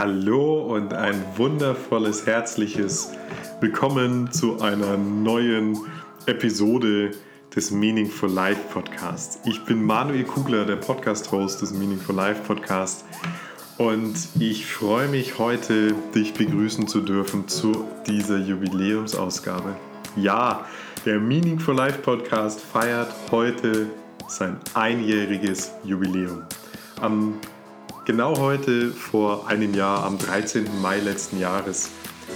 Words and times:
Hallo 0.00 0.62
und 0.62 0.94
ein 0.94 1.22
wundervolles, 1.36 2.24
herzliches 2.24 3.10
Willkommen 3.60 4.32
zu 4.32 4.58
einer 4.62 4.96
neuen 4.96 5.76
Episode 6.24 7.10
des 7.54 7.70
Meaningful 7.70 8.30
Life 8.30 8.62
Podcasts. 8.72 9.40
Ich 9.44 9.62
bin 9.66 9.84
Manuel 9.84 10.24
Kugler, 10.24 10.64
der 10.64 10.76
Podcast-Host 10.76 11.60
des 11.60 11.74
Meaningful 11.74 12.14
Life 12.14 12.40
Podcasts 12.46 13.04
und 13.76 14.16
ich 14.38 14.64
freue 14.64 15.06
mich 15.08 15.38
heute, 15.38 15.94
dich 16.14 16.32
begrüßen 16.32 16.88
zu 16.88 17.02
dürfen 17.02 17.46
zu 17.46 17.84
dieser 18.06 18.38
Jubiläumsausgabe. 18.38 19.76
Ja, 20.16 20.64
der 21.04 21.20
Meaningful 21.20 21.74
Life 21.74 21.98
Podcast 21.98 22.58
feiert 22.62 23.12
heute 23.30 23.88
sein 24.28 24.56
einjähriges 24.72 25.72
Jubiläum. 25.84 26.44
Am 27.02 27.34
Genau 28.10 28.36
heute, 28.38 28.90
vor 28.90 29.46
einem 29.46 29.72
Jahr, 29.72 30.02
am 30.02 30.18
13. 30.18 30.66
Mai 30.82 30.98
letzten 30.98 31.38
Jahres, 31.38 31.90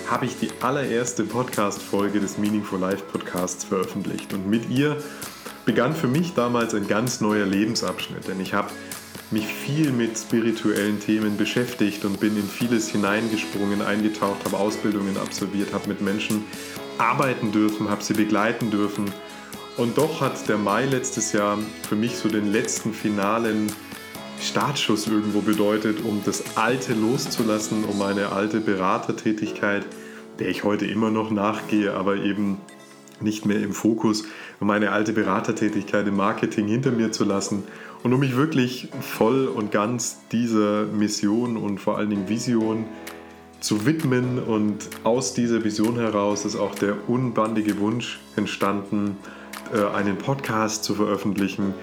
habe 0.08 0.24
ich 0.24 0.38
die 0.38 0.48
allererste 0.60 1.24
Podcast-Folge 1.24 2.20
des 2.20 2.38
Meaningful 2.38 2.78
Life 2.78 3.02
Podcasts 3.10 3.64
veröffentlicht. 3.64 4.32
Und 4.32 4.48
mit 4.48 4.70
ihr 4.70 4.96
begann 5.64 5.96
für 5.96 6.06
mich 6.06 6.32
damals 6.34 6.74
ein 6.74 6.86
ganz 6.86 7.20
neuer 7.20 7.44
Lebensabschnitt, 7.44 8.28
denn 8.28 8.38
ich 8.38 8.54
habe 8.54 8.70
mich 9.32 9.46
viel 9.46 9.90
mit 9.90 10.16
spirituellen 10.16 11.00
Themen 11.00 11.36
beschäftigt 11.36 12.04
und 12.04 12.20
bin 12.20 12.36
in 12.36 12.48
vieles 12.48 12.88
hineingesprungen, 12.90 13.82
eingetaucht, 13.82 14.44
habe 14.44 14.56
Ausbildungen 14.56 15.16
absolviert, 15.16 15.72
habe 15.72 15.88
mit 15.88 16.00
Menschen 16.00 16.44
arbeiten 16.98 17.50
dürfen, 17.50 17.90
habe 17.90 18.04
sie 18.04 18.14
begleiten 18.14 18.70
dürfen. 18.70 19.12
Und 19.76 19.98
doch 19.98 20.20
hat 20.20 20.48
der 20.48 20.56
Mai 20.56 20.84
letztes 20.84 21.32
Jahr 21.32 21.58
für 21.88 21.96
mich 21.96 22.16
so 22.16 22.28
den 22.28 22.52
letzten 22.52 22.92
finalen 22.92 23.72
Startschuss 24.40 25.06
irgendwo 25.06 25.40
bedeutet, 25.40 26.04
um 26.04 26.22
das 26.24 26.56
Alte 26.56 26.94
loszulassen, 26.94 27.84
um 27.84 27.98
meine 27.98 28.32
alte 28.32 28.60
Beratertätigkeit, 28.60 29.84
der 30.38 30.48
ich 30.48 30.64
heute 30.64 30.86
immer 30.86 31.10
noch 31.10 31.30
nachgehe, 31.30 31.94
aber 31.94 32.16
eben 32.16 32.58
nicht 33.20 33.46
mehr 33.46 33.60
im 33.60 33.72
Fokus, 33.72 34.24
um 34.60 34.66
meine 34.66 34.90
alte 34.90 35.12
Beratertätigkeit 35.12 36.06
im 36.06 36.16
Marketing 36.16 36.66
hinter 36.66 36.90
mir 36.90 37.12
zu 37.12 37.24
lassen 37.24 37.64
und 38.02 38.12
um 38.12 38.20
mich 38.20 38.36
wirklich 38.36 38.88
voll 39.00 39.46
und 39.46 39.72
ganz 39.72 40.18
dieser 40.30 40.84
Mission 40.84 41.56
und 41.56 41.78
vor 41.78 41.96
allen 41.96 42.10
Dingen 42.10 42.28
Vision 42.28 42.84
zu 43.60 43.86
widmen. 43.86 44.38
Und 44.38 44.90
aus 45.04 45.32
dieser 45.32 45.64
Vision 45.64 45.96
heraus 45.96 46.44
ist 46.44 46.56
auch 46.56 46.74
der 46.74 47.08
unbandige 47.08 47.78
Wunsch 47.80 48.20
entstanden, 48.36 49.16
äh, 49.72 49.82
einen 49.96 50.18
Podcast 50.18 50.84
zu 50.84 50.94
veröffentlichen. 50.94 51.74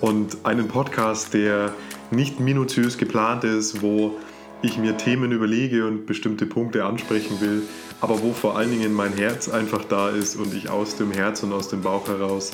Und 0.00 0.38
einen 0.44 0.68
Podcast, 0.68 1.34
der 1.34 1.72
nicht 2.10 2.40
minutiös 2.40 2.98
geplant 2.98 3.44
ist, 3.44 3.82
wo 3.82 4.16
ich 4.62 4.76
mir 4.76 4.96
Themen 4.96 5.32
überlege 5.32 5.86
und 5.86 6.06
bestimmte 6.06 6.46
Punkte 6.46 6.84
ansprechen 6.84 7.40
will, 7.40 7.62
aber 8.00 8.22
wo 8.22 8.32
vor 8.32 8.58
allen 8.58 8.70
Dingen 8.70 8.92
mein 8.92 9.12
Herz 9.14 9.48
einfach 9.48 9.84
da 9.84 10.10
ist 10.10 10.36
und 10.36 10.54
ich 10.54 10.68
aus 10.68 10.96
dem 10.96 11.12
Herz 11.12 11.42
und 11.42 11.52
aus 11.52 11.68
dem 11.68 11.82
Bauch 11.82 12.08
heraus 12.08 12.52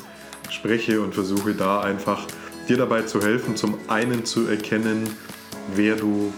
spreche 0.50 1.00
und 1.00 1.14
versuche 1.14 1.54
da 1.54 1.80
einfach 1.80 2.26
dir 2.68 2.76
dabei 2.76 3.02
zu 3.02 3.20
helfen, 3.20 3.56
zum 3.56 3.76
einen 3.88 4.24
zu 4.24 4.46
erkennen, 4.46 5.08
wer 5.74 5.96
du 5.96 6.32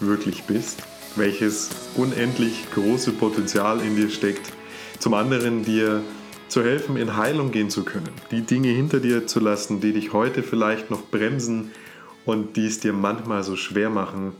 wirklich 0.00 0.44
bist, 0.44 0.82
welches 1.16 1.70
unendlich 1.96 2.66
große 2.74 3.12
Potenzial 3.12 3.80
in 3.80 3.96
dir 3.96 4.10
steckt, 4.10 4.52
zum 4.98 5.14
anderen 5.14 5.64
dir 5.64 6.02
zu 6.48 6.62
helfen, 6.62 6.96
in 6.96 7.16
Heilung 7.16 7.50
gehen 7.50 7.70
zu 7.70 7.84
können, 7.84 8.10
die 8.30 8.42
Dinge 8.42 8.68
hinter 8.68 9.00
dir 9.00 9.26
zu 9.26 9.40
lassen, 9.40 9.80
die 9.80 9.92
dich 9.92 10.12
heute 10.12 10.42
vielleicht 10.42 10.90
noch 10.90 11.02
bremsen, 11.02 11.70
und 12.24 12.56
die 12.56 12.66
es 12.66 12.80
dir 12.80 12.92
manchmal 12.92 13.42
so 13.42 13.56
schwer 13.56 13.90
machen, 13.90 14.32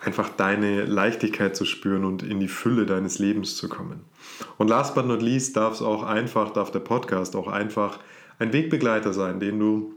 einfach 0.00 0.28
deine 0.30 0.84
Leichtigkeit 0.84 1.54
zu 1.54 1.64
spüren 1.64 2.04
und 2.04 2.22
in 2.22 2.40
die 2.40 2.48
Fülle 2.48 2.86
deines 2.86 3.18
Lebens 3.18 3.56
zu 3.56 3.68
kommen. 3.68 4.00
Und 4.56 4.68
last 4.68 4.94
but 4.94 5.06
not 5.06 5.22
least 5.22 5.56
darf 5.56 5.74
es 5.74 5.82
auch 5.82 6.02
einfach, 6.02 6.52
darf 6.52 6.70
der 6.70 6.80
Podcast 6.80 7.36
auch 7.36 7.48
einfach 7.48 7.98
ein 8.38 8.52
Wegbegleiter 8.52 9.12
sein, 9.12 9.40
den 9.40 9.58
du 9.58 9.94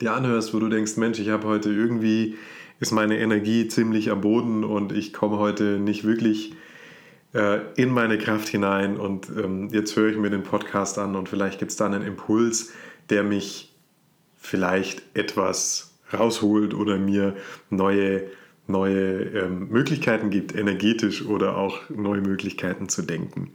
dir 0.00 0.14
anhörst, 0.14 0.54
wo 0.54 0.58
du 0.58 0.68
denkst, 0.68 0.96
Mensch, 0.96 1.18
ich 1.18 1.28
habe 1.28 1.46
heute 1.46 1.70
irgendwie, 1.70 2.36
ist 2.80 2.92
meine 2.92 3.18
Energie 3.18 3.68
ziemlich 3.68 4.10
am 4.10 4.22
Boden 4.22 4.64
und 4.64 4.92
ich 4.92 5.12
komme 5.12 5.38
heute 5.38 5.78
nicht 5.78 6.04
wirklich 6.04 6.54
äh, 7.34 7.60
in 7.76 7.90
meine 7.90 8.18
Kraft 8.18 8.48
hinein 8.48 8.96
und 8.96 9.28
ähm, 9.28 9.68
jetzt 9.72 9.96
höre 9.96 10.10
ich 10.10 10.16
mir 10.16 10.30
den 10.30 10.42
Podcast 10.42 10.98
an 10.98 11.16
und 11.16 11.28
vielleicht 11.28 11.58
gibt 11.58 11.70
es 11.70 11.76
da 11.76 11.86
einen 11.86 12.02
Impuls, 12.02 12.72
der 13.10 13.22
mich 13.22 13.74
vielleicht 14.38 15.02
etwas 15.14 15.95
rausholt 16.12 16.74
oder 16.74 16.98
mir 16.98 17.34
neue, 17.70 18.24
neue 18.66 19.22
ähm, 19.22 19.68
Möglichkeiten 19.68 20.30
gibt, 20.30 20.54
energetisch 20.54 21.24
oder 21.24 21.56
auch 21.56 21.88
neue 21.90 22.20
Möglichkeiten 22.20 22.88
zu 22.88 23.02
denken. 23.02 23.52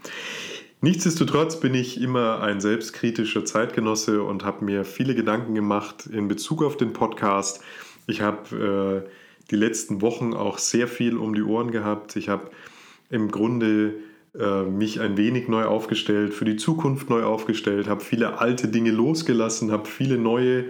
Nichtsdestotrotz 0.84 1.60
bin 1.60 1.76
ich 1.76 2.02
immer 2.02 2.42
ein 2.42 2.60
selbstkritischer 2.60 3.46
Zeitgenosse 3.46 4.24
und 4.24 4.44
habe 4.44 4.66
mir 4.66 4.84
viele 4.84 5.14
Gedanken 5.14 5.54
gemacht 5.54 6.08
in 6.08 6.28
Bezug 6.28 6.64
auf 6.64 6.76
den 6.76 6.92
Podcast. 6.92 7.62
Ich 8.08 8.22
habe 8.22 9.06
äh, 9.06 9.10
die 9.52 9.58
letzten 9.58 10.02
Wochen 10.02 10.34
auch 10.34 10.58
sehr 10.58 10.88
viel 10.88 11.18
um 11.18 11.36
die 11.36 11.44
Ohren 11.44 11.70
gehabt. 11.70 12.16
Ich 12.16 12.30
habe 12.30 12.50
im 13.12 13.30
Grunde 13.30 13.94
äh, 14.40 14.64
mich 14.64 15.00
ein 15.02 15.18
wenig 15.18 15.48
neu 15.48 15.66
aufgestellt, 15.66 16.34
für 16.34 16.46
die 16.46 16.56
Zukunft 16.56 17.10
neu 17.10 17.24
aufgestellt, 17.24 17.88
habe 17.88 18.02
viele 18.02 18.40
alte 18.40 18.68
Dinge 18.68 18.92
losgelassen, 18.92 19.72
habe 19.72 19.88
viele 19.88 20.18
neue 20.18 20.66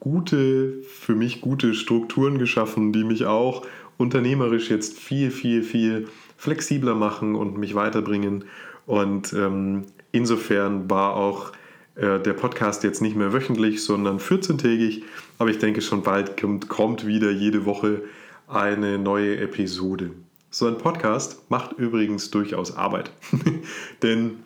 gute, 0.00 0.82
für 0.82 1.14
mich 1.14 1.40
gute 1.40 1.74
Strukturen 1.74 2.38
geschaffen, 2.38 2.92
die 2.92 3.04
mich 3.04 3.26
auch 3.26 3.66
unternehmerisch 3.96 4.70
jetzt 4.70 4.98
viel, 4.98 5.30
viel, 5.30 5.62
viel 5.62 6.08
flexibler 6.36 6.94
machen 6.94 7.34
und 7.34 7.58
mich 7.58 7.74
weiterbringen. 7.74 8.44
Und 8.86 9.32
ähm, 9.32 9.86
insofern 10.12 10.88
war 10.88 11.14
auch 11.16 11.52
äh, 11.96 12.20
der 12.20 12.32
Podcast 12.32 12.84
jetzt 12.84 13.02
nicht 13.02 13.16
mehr 13.16 13.32
wöchentlich, 13.32 13.82
sondern 13.82 14.18
14-tägig. 14.18 15.02
Aber 15.38 15.50
ich 15.50 15.58
denke, 15.58 15.82
schon 15.82 16.02
bald 16.02 16.40
kommt, 16.40 16.68
kommt 16.68 17.06
wieder 17.06 17.30
jede 17.30 17.66
Woche 17.66 18.02
eine 18.46 18.98
neue 18.98 19.38
Episode. 19.38 20.12
So 20.50 20.66
ein 20.66 20.78
Podcast 20.78 21.50
macht 21.50 21.72
übrigens 21.72 22.30
durchaus 22.30 22.76
Arbeit. 22.76 23.10
Denn 24.02 24.38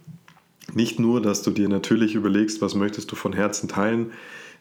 nicht 0.75 0.99
nur, 0.99 1.21
dass 1.21 1.43
du 1.43 1.51
dir 1.51 1.69
natürlich 1.69 2.15
überlegst, 2.15 2.61
was 2.63 2.75
möchtest 2.75 3.13
du 3.13 3.17
von 3.17 3.33
Herzen 3.33 3.69
teilen, 3.69 4.13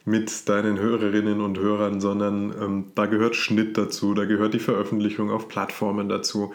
mit 0.06 0.50
deinen 0.50 0.80
Hörerinnen 0.80 1.42
und 1.42 1.60
Hörern, 1.60 2.02
sondern 2.02 2.54
ähm, 2.60 2.86
da 2.96 3.06
gehört 3.06 3.36
Schnitt 3.36 3.78
dazu, 3.78 4.14
da 4.14 4.26
gehört 4.26 4.54
die 4.54 4.60
Veröffentlichung 4.60 5.30
auf 5.30 5.48
Plattformen 5.48 6.10
dazu. 6.10 6.54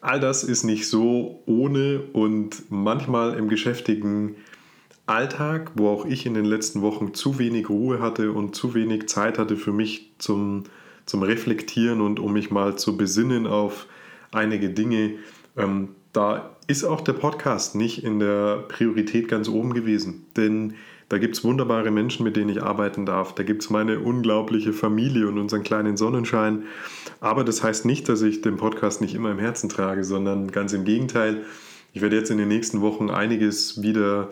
All 0.00 0.20
das 0.20 0.44
ist 0.44 0.64
nicht 0.64 0.88
so 0.88 1.42
ohne 1.46 2.02
und 2.12 2.70
manchmal 2.70 3.34
im 3.34 3.48
geschäftigen 3.48 4.36
Alltag, 5.06 5.72
wo 5.74 5.88
auch 5.88 6.06
ich 6.06 6.24
in 6.26 6.34
den 6.34 6.44
letzten 6.44 6.82
Wochen 6.82 7.14
zu 7.14 7.38
wenig 7.38 7.68
Ruhe 7.68 8.00
hatte 8.00 8.32
und 8.32 8.54
zu 8.54 8.74
wenig 8.74 9.08
Zeit 9.08 9.38
hatte 9.38 9.56
für 9.56 9.72
mich 9.72 10.12
zum, 10.18 10.64
zum 11.04 11.22
Reflektieren 11.22 12.00
und 12.00 12.20
um 12.20 12.32
mich 12.32 12.50
mal 12.50 12.76
zu 12.76 12.96
besinnen 12.96 13.46
auf 13.46 13.86
einige 14.30 14.70
Dinge, 14.70 15.14
ähm, 15.56 15.90
da 16.12 16.56
ist 16.66 16.84
auch 16.84 17.00
der 17.00 17.12
Podcast 17.14 17.74
nicht 17.74 18.04
in 18.04 18.18
der 18.18 18.64
Priorität 18.68 19.28
ganz 19.28 19.48
oben 19.48 19.74
gewesen. 19.74 20.26
Denn 20.36 20.74
da 21.08 21.18
gibt 21.18 21.36
es 21.36 21.44
wunderbare 21.44 21.90
Menschen, 21.90 22.24
mit 22.24 22.36
denen 22.36 22.50
ich 22.50 22.62
arbeiten 22.62 23.06
darf. 23.06 23.34
Da 23.34 23.42
gibt 23.42 23.62
es 23.62 23.70
meine 23.70 24.00
unglaubliche 24.00 24.72
Familie 24.72 25.28
und 25.28 25.38
unseren 25.38 25.62
kleinen 25.62 25.96
Sonnenschein. 25.96 26.64
Aber 27.20 27.44
das 27.44 27.62
heißt 27.62 27.84
nicht, 27.84 28.08
dass 28.08 28.22
ich 28.22 28.40
den 28.40 28.56
Podcast 28.56 29.00
nicht 29.00 29.14
immer 29.14 29.30
im 29.30 29.38
Herzen 29.38 29.68
trage, 29.68 30.04
sondern 30.04 30.50
ganz 30.50 30.72
im 30.72 30.84
Gegenteil. 30.84 31.44
Ich 31.92 32.02
werde 32.02 32.16
jetzt 32.16 32.30
in 32.30 32.38
den 32.38 32.48
nächsten 32.48 32.80
Wochen 32.80 33.10
einiges 33.10 33.82
wieder 33.82 34.30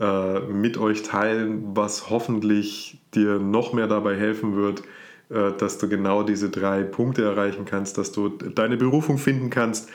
äh, 0.00 0.40
mit 0.40 0.78
euch 0.78 1.02
teilen, 1.02 1.76
was 1.76 2.10
hoffentlich 2.10 3.00
dir 3.14 3.38
noch 3.38 3.72
mehr 3.72 3.86
dabei 3.86 4.16
helfen 4.16 4.56
wird, 4.56 4.82
äh, 5.30 5.52
dass 5.56 5.78
du 5.78 5.88
genau 5.88 6.22
diese 6.22 6.50
drei 6.50 6.82
Punkte 6.82 7.22
erreichen 7.22 7.64
kannst, 7.64 7.98
dass 7.98 8.10
du 8.12 8.28
deine 8.28 8.76
Berufung 8.76 9.18
finden 9.18 9.50
kannst 9.50 9.88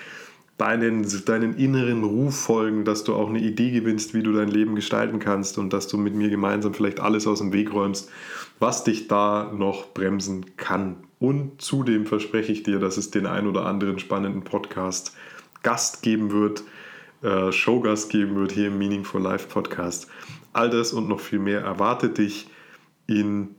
deinen, 0.57 1.05
deinen 1.25 1.55
inneren 1.57 2.03
Ruf 2.03 2.35
folgen, 2.35 2.85
dass 2.85 3.03
du 3.03 3.13
auch 3.13 3.29
eine 3.29 3.39
Idee 3.39 3.71
gewinnst, 3.71 4.13
wie 4.13 4.23
du 4.23 4.31
dein 4.31 4.47
Leben 4.47 4.75
gestalten 4.75 5.19
kannst 5.19 5.57
und 5.57 5.73
dass 5.73 5.87
du 5.87 5.97
mit 5.97 6.15
mir 6.15 6.29
gemeinsam 6.29 6.73
vielleicht 6.73 6.99
alles 6.99 7.27
aus 7.27 7.39
dem 7.39 7.51
Weg 7.51 7.73
räumst, 7.73 8.09
was 8.59 8.83
dich 8.83 9.07
da 9.07 9.51
noch 9.53 9.93
bremsen 9.93 10.55
kann. 10.55 10.97
Und 11.19 11.61
zudem 11.61 12.05
verspreche 12.05 12.51
ich 12.51 12.63
dir, 12.63 12.79
dass 12.79 12.97
es 12.97 13.11
den 13.11 13.25
ein 13.25 13.47
oder 13.47 13.65
anderen 13.65 13.99
spannenden 13.99 14.43
Podcast 14.43 15.15
Gast 15.63 16.03
geben 16.03 16.31
wird, 16.31 16.63
äh, 17.21 17.51
Showgast 17.51 18.09
geben 18.09 18.35
wird 18.35 18.51
hier 18.51 18.67
im 18.67 18.77
Meaningful 18.77 19.21
Life 19.21 19.47
Podcast. 19.49 20.07
All 20.53 20.69
das 20.69 20.93
und 20.93 21.09
noch 21.09 21.19
viel 21.19 21.39
mehr 21.39 21.61
erwartet 21.61 22.17
dich 22.17 22.47
in 23.07 23.55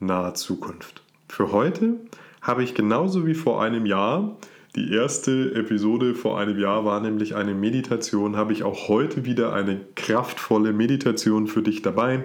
naher 0.00 0.34
Zukunft. 0.34 1.02
Für 1.28 1.52
heute 1.52 1.96
habe 2.40 2.62
ich 2.62 2.74
genauso 2.74 3.26
wie 3.26 3.34
vor 3.34 3.60
einem 3.60 3.84
Jahr 3.84 4.38
die 4.76 4.92
erste 4.92 5.54
Episode 5.54 6.14
vor 6.14 6.38
einem 6.38 6.58
Jahr 6.58 6.84
war 6.84 7.00
nämlich 7.00 7.34
eine 7.34 7.54
Meditation. 7.54 8.36
Habe 8.36 8.52
ich 8.52 8.62
auch 8.62 8.88
heute 8.88 9.24
wieder 9.24 9.52
eine 9.52 9.80
kraftvolle 9.94 10.72
Meditation 10.72 11.46
für 11.46 11.62
dich 11.62 11.82
dabei 11.82 12.24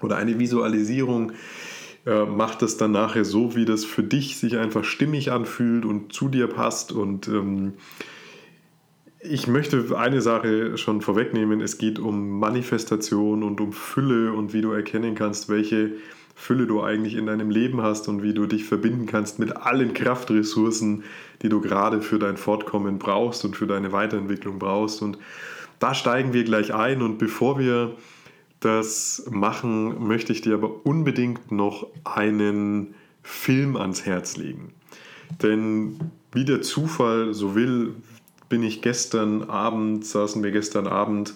oder 0.00 0.16
eine 0.16 0.38
Visualisierung, 0.38 1.32
Äh, 2.06 2.26
mach 2.26 2.54
das 2.54 2.76
dann 2.76 2.92
nachher 2.92 3.24
so, 3.24 3.56
wie 3.56 3.64
das 3.64 3.84
für 3.84 4.02
dich 4.02 4.36
sich 4.36 4.58
einfach 4.58 4.84
stimmig 4.84 5.32
anfühlt 5.32 5.86
und 5.86 6.12
zu 6.12 6.28
dir 6.28 6.48
passt. 6.48 6.92
Und 6.92 7.28
ähm, 7.28 7.74
ich 9.20 9.46
möchte 9.46 9.96
eine 9.96 10.20
Sache 10.20 10.76
schon 10.76 11.00
vorwegnehmen. 11.00 11.62
Es 11.62 11.78
geht 11.78 11.98
um 11.98 12.38
Manifestation 12.38 13.42
und 13.42 13.60
um 13.60 13.72
Fülle 13.72 14.34
und 14.34 14.52
wie 14.52 14.60
du 14.60 14.72
erkennen 14.72 15.14
kannst, 15.14 15.48
welche 15.48 15.92
Fülle 16.34 16.66
du 16.66 16.82
eigentlich 16.82 17.14
in 17.14 17.26
deinem 17.26 17.50
Leben 17.50 17.82
hast 17.82 18.08
und 18.08 18.22
wie 18.22 18.34
du 18.34 18.46
dich 18.46 18.64
verbinden 18.64 19.06
kannst 19.06 19.38
mit 19.38 19.56
allen 19.56 19.94
Kraftressourcen, 19.94 21.04
die 21.42 21.48
du 21.48 21.60
gerade 21.60 22.02
für 22.02 22.18
dein 22.18 22.36
Fortkommen 22.36 22.98
brauchst 22.98 23.44
und 23.44 23.56
für 23.56 23.66
deine 23.66 23.92
Weiterentwicklung 23.92 24.58
brauchst. 24.58 25.00
Und 25.00 25.18
da 25.78 25.94
steigen 25.94 26.32
wir 26.32 26.44
gleich 26.44 26.74
ein. 26.74 27.02
Und 27.02 27.18
bevor 27.18 27.58
wir 27.58 27.94
das 28.60 29.26
machen, 29.30 30.06
möchte 30.06 30.32
ich 30.32 30.40
dir 30.40 30.54
aber 30.54 30.84
unbedingt 30.86 31.52
noch 31.52 31.86
einen 32.04 32.94
Film 33.22 33.76
ans 33.76 34.04
Herz 34.04 34.36
legen. 34.36 34.72
Denn 35.42 35.98
wie 36.32 36.44
der 36.44 36.62
Zufall 36.62 37.32
so 37.32 37.54
will, 37.54 37.94
bin 38.48 38.62
ich 38.62 38.82
gestern 38.82 39.44
Abend, 39.44 40.04
saßen 40.04 40.42
wir 40.42 40.50
gestern 40.50 40.86
Abend 40.86 41.34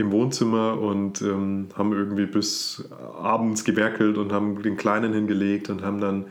im 0.00 0.12
Wohnzimmer 0.12 0.80
und 0.80 1.22
ähm, 1.22 1.68
haben 1.76 1.92
irgendwie 1.92 2.26
bis 2.26 2.88
abends 3.20 3.64
gewerkelt 3.64 4.18
und 4.18 4.32
haben 4.32 4.62
den 4.62 4.76
Kleinen 4.76 5.12
hingelegt 5.12 5.70
und 5.70 5.82
haben 5.82 6.00
dann 6.00 6.26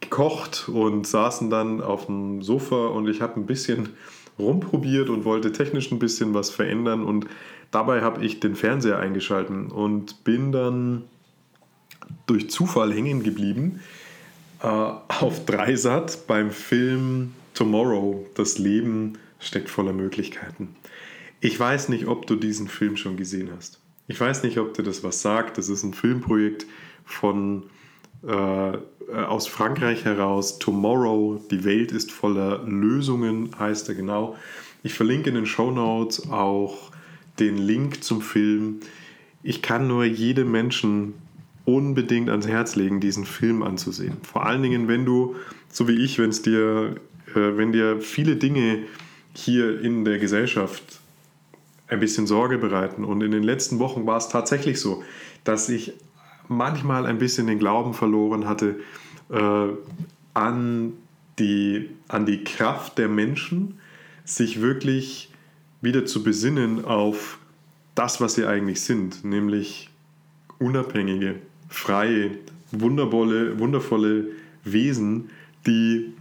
gekocht 0.00 0.68
und 0.68 1.06
saßen 1.06 1.50
dann 1.50 1.80
auf 1.80 2.06
dem 2.06 2.42
Sofa 2.42 2.86
und 2.88 3.08
ich 3.08 3.20
habe 3.20 3.38
ein 3.38 3.46
bisschen 3.46 3.90
rumprobiert 4.38 5.10
und 5.10 5.24
wollte 5.24 5.52
technisch 5.52 5.90
ein 5.92 5.98
bisschen 5.98 6.32
was 6.34 6.50
verändern 6.50 7.04
und 7.04 7.26
dabei 7.70 8.00
habe 8.00 8.24
ich 8.24 8.40
den 8.40 8.54
Fernseher 8.54 8.98
eingeschalten 8.98 9.66
und 9.66 10.24
bin 10.24 10.52
dann 10.52 11.04
durch 12.26 12.50
Zufall 12.50 12.92
hängen 12.92 13.22
geblieben 13.22 13.80
äh, 14.62 14.66
auf 14.66 15.44
Dreisat 15.46 16.26
beim 16.26 16.50
Film 16.50 17.34
Tomorrow, 17.54 18.26
das 18.34 18.58
Leben 18.58 19.18
steckt 19.38 19.68
voller 19.68 19.92
Möglichkeiten. 19.92 20.76
Ich 21.40 21.58
weiß 21.58 21.88
nicht, 21.88 22.06
ob 22.06 22.26
du 22.26 22.36
diesen 22.36 22.68
Film 22.68 22.96
schon 22.96 23.16
gesehen 23.16 23.50
hast. 23.56 23.80
Ich 24.08 24.20
weiß 24.20 24.42
nicht, 24.42 24.58
ob 24.58 24.74
dir 24.74 24.82
das 24.82 25.02
was 25.02 25.22
sagt. 25.22 25.56
Das 25.56 25.68
ist 25.68 25.82
ein 25.82 25.94
Filmprojekt 25.94 26.66
von 27.04 27.64
äh, 28.26 28.76
aus 29.12 29.46
Frankreich 29.46 30.04
heraus. 30.04 30.58
Tomorrow, 30.58 31.40
die 31.50 31.64
Welt 31.64 31.92
ist 31.92 32.12
voller 32.12 32.62
Lösungen, 32.64 33.58
heißt 33.58 33.88
er 33.88 33.94
genau. 33.94 34.36
Ich 34.82 34.94
verlinke 34.94 35.30
in 35.30 35.34
den 35.34 35.46
Show 35.46 35.70
Notes 35.70 36.30
auch 36.30 36.90
den 37.38 37.56
Link 37.56 38.04
zum 38.04 38.20
Film. 38.20 38.80
Ich 39.42 39.62
kann 39.62 39.88
nur 39.88 40.04
jedem 40.04 40.50
Menschen 40.50 41.14
unbedingt 41.64 42.28
ans 42.28 42.46
Herz 42.46 42.76
legen, 42.76 43.00
diesen 43.00 43.24
Film 43.24 43.62
anzusehen. 43.62 44.16
Vor 44.22 44.44
allen 44.44 44.62
Dingen, 44.62 44.88
wenn 44.88 45.04
du, 45.04 45.36
so 45.70 45.88
wie 45.88 45.96
ich, 46.04 46.18
wenn 46.18 46.30
dir, 46.30 46.96
äh, 47.34 47.56
wenn 47.56 47.72
dir 47.72 48.00
viele 48.00 48.36
Dinge 48.36 48.84
hier 49.34 49.80
in 49.80 50.04
der 50.04 50.18
Gesellschaft 50.18 50.99
ein 51.90 52.00
bisschen 52.00 52.26
Sorge 52.26 52.56
bereiten. 52.56 53.04
Und 53.04 53.20
in 53.22 53.32
den 53.32 53.42
letzten 53.42 53.78
Wochen 53.78 54.06
war 54.06 54.16
es 54.16 54.28
tatsächlich 54.28 54.80
so, 54.80 55.02
dass 55.44 55.68
ich 55.68 55.92
manchmal 56.48 57.06
ein 57.06 57.18
bisschen 57.18 57.46
den 57.46 57.58
Glauben 57.58 57.94
verloren 57.94 58.48
hatte 58.48 58.80
äh, 59.28 59.68
an, 60.34 60.92
die, 61.38 61.90
an 62.08 62.26
die 62.26 62.44
Kraft 62.44 62.98
der 62.98 63.08
Menschen, 63.08 63.80
sich 64.24 64.60
wirklich 64.60 65.32
wieder 65.80 66.04
zu 66.04 66.22
besinnen 66.22 66.84
auf 66.84 67.38
das, 67.94 68.20
was 68.20 68.34
sie 68.34 68.46
eigentlich 68.46 68.82
sind, 68.82 69.24
nämlich 69.24 69.90
unabhängige, 70.58 71.36
freie, 71.68 72.32
wundervolle, 72.70 73.58
wundervolle 73.58 74.26
Wesen, 74.62 75.30
die 75.66 76.12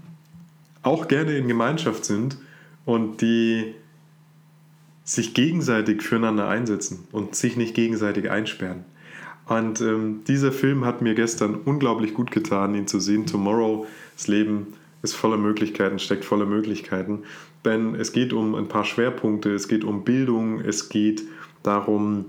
auch 0.82 1.08
gerne 1.08 1.38
in 1.38 1.48
Gemeinschaft 1.48 2.06
sind 2.06 2.38
und 2.86 3.22
die 3.22 3.76
sich 5.10 5.34
gegenseitig 5.34 6.04
füreinander 6.04 6.48
einsetzen 6.48 7.08
und 7.12 7.34
sich 7.34 7.58
nicht 7.58 7.74
gegenseitig 7.74 8.30
einsperren. 8.30 8.86
Und 9.48 9.82
ähm, 9.82 10.22
dieser 10.28 10.52
Film 10.52 10.86
hat 10.86 11.02
mir 11.02 11.16
gestern 11.16 11.56
unglaublich 11.56 12.14
gut 12.14 12.30
getan, 12.30 12.76
ihn 12.76 12.86
zu 12.86 13.00
sehen. 13.00 13.26
Tomorrow, 13.26 13.88
das 14.16 14.28
Leben 14.28 14.68
ist 15.02 15.16
voller 15.16 15.38
Möglichkeiten, 15.38 15.98
steckt 15.98 16.26
voller 16.26 16.46
Möglichkeiten. 16.46 17.24
Denn 17.66 17.96
es 17.96 18.12
geht 18.12 18.34
um 18.34 18.54
ein 18.54 18.68
paar 18.68 18.86
Schwerpunkte, 18.86 19.52
es 19.52 19.68
geht 19.68 19.84
um 19.84 20.04
Bildung, 20.04 20.62
es 20.62 20.90
geht 20.90 21.24
darum, 21.64 22.26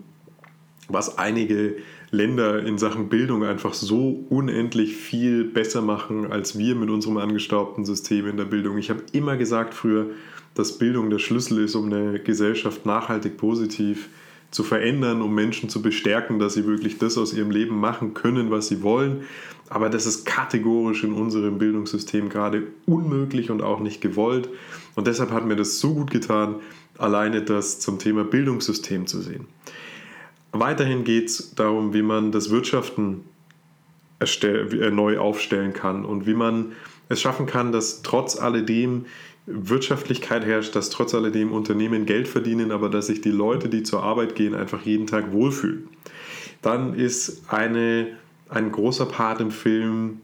was 0.89 1.19
einige 1.19 1.77
Länder 2.13 2.65
in 2.65 2.77
Sachen 2.77 3.09
Bildung 3.09 3.45
einfach 3.45 3.73
so 3.73 4.25
unendlich 4.29 4.97
viel 4.97 5.45
besser 5.45 5.81
machen 5.81 6.33
als 6.33 6.59
wir 6.59 6.75
mit 6.75 6.91
unserem 6.91 7.19
angestaubten 7.19 7.85
System 7.85 8.27
in 8.27 8.37
der 8.37 8.47
Bildung. 8.47 8.79
Ich 8.79 8.91
habe 8.91 9.03
immer 9.13 9.37
gesagt 9.37 9.75
früher, 9.75 10.07
dass 10.55 10.79
Bildung 10.79 11.11
der 11.11 11.21
Schlüssel 11.21 11.63
ist, 11.65 11.77
um 11.77 11.93
eine 11.93 12.19
Gesellschaft 12.19 12.85
nachhaltig 12.85 13.37
positiv 13.37 14.09
zu 14.51 14.65
verändern, 14.65 15.23
um 15.23 15.33
Menschen 15.33 15.69
zu 15.69 15.81
bestärken, 15.81 16.41
dass 16.41 16.55
sie 16.55 16.67
wirklich 16.67 16.99
das 16.99 17.17
aus 17.17 17.33
ihrem 17.33 17.53
Leben 17.53 17.79
machen 17.79 18.15
können, 18.15 18.51
was 18.51 18.67
sie 18.67 18.83
wollen. 18.83 19.23
Aber 19.69 19.89
das 19.89 20.07
ist 20.07 20.27
kategorisch 20.27 21.05
in 21.05 21.13
unserem 21.13 21.59
Bildungssystem 21.59 22.29
gerade 22.29 22.65
unmöglich 22.87 23.53
und 23.53 23.63
auch 23.63 23.79
nicht 23.79 24.01
gewollt. 24.01 24.49
Und 24.97 25.07
deshalb 25.07 25.31
hat 25.31 25.47
mir 25.47 25.55
das 25.55 25.79
so 25.79 25.95
gut 25.95 26.11
getan, 26.11 26.57
alleine 26.99 27.43
das 27.43 27.79
zum 27.79 28.01
Thema 28.01 28.25
Bildungssystem 28.25 29.07
zu 29.07 29.21
sehen. 29.21 29.47
Weiterhin 30.53 31.05
geht 31.05 31.29
es 31.29 31.55
darum, 31.55 31.95
wie 31.95 32.03
man 32.03 32.33
das 32.33 32.51
Wirtschaften 32.51 33.25
äh, 34.21 34.91
neu 34.91 35.19
aufstellen 35.19 35.73
kann 35.73 36.05
und 36.05 36.27
wie 36.27 36.35
man 36.35 36.73
es 37.09 37.21
schaffen 37.21 37.47
kann, 37.47 37.73
dass 37.73 38.03
trotz 38.03 38.37
alledem 38.37 39.07
Wirtschaftlichkeit 39.47 40.45
herrscht, 40.45 40.77
dass 40.77 40.91
trotz 40.91 41.15
alledem 41.15 41.53
Unternehmen 41.53 42.07
Geld 42.07 42.29
verdienen, 42.29 42.71
aber 42.71 42.89
dass 42.89 43.07
sich 43.07 43.21
die 43.21 43.31
Leute, 43.31 43.69
die 43.69 43.83
zur 43.83 44.03
Arbeit 44.03 44.35
gehen, 44.35 44.55
einfach 44.55 44.83
jeden 44.83 45.07
Tag 45.07 45.33
wohlfühlen. 45.33 45.89
Dann 46.63 46.95
ist 46.95 47.45
eine, 47.49 48.09
ein 48.49 48.71
großer 48.71 49.07
Part 49.07 49.41
im 49.41 49.51
Film 49.51 50.21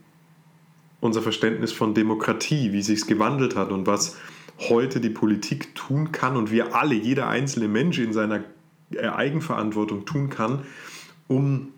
unser 1.00 1.23
Verständnis 1.23 1.73
von 1.73 1.94
Demokratie, 1.94 2.73
wie 2.73 2.82
sich 2.82 3.00
es 3.00 3.06
gewandelt 3.06 3.56
hat 3.56 3.70
und 3.70 3.87
was 3.87 4.17
heute 4.58 5.00
die 5.00 5.11
Politik 5.11 5.75
tun 5.75 6.12
kann 6.12 6.37
und 6.37 6.50
wir 6.50 6.75
alle, 6.75 6.94
jeder 6.94 7.28
einzelne 7.28 7.69
Mensch 7.69 7.99
in 7.99 8.12
seiner 8.12 8.43
Eigenverantwortung 8.98 10.04
tun 10.04 10.30
kann, 10.30 10.60
um 11.28 11.72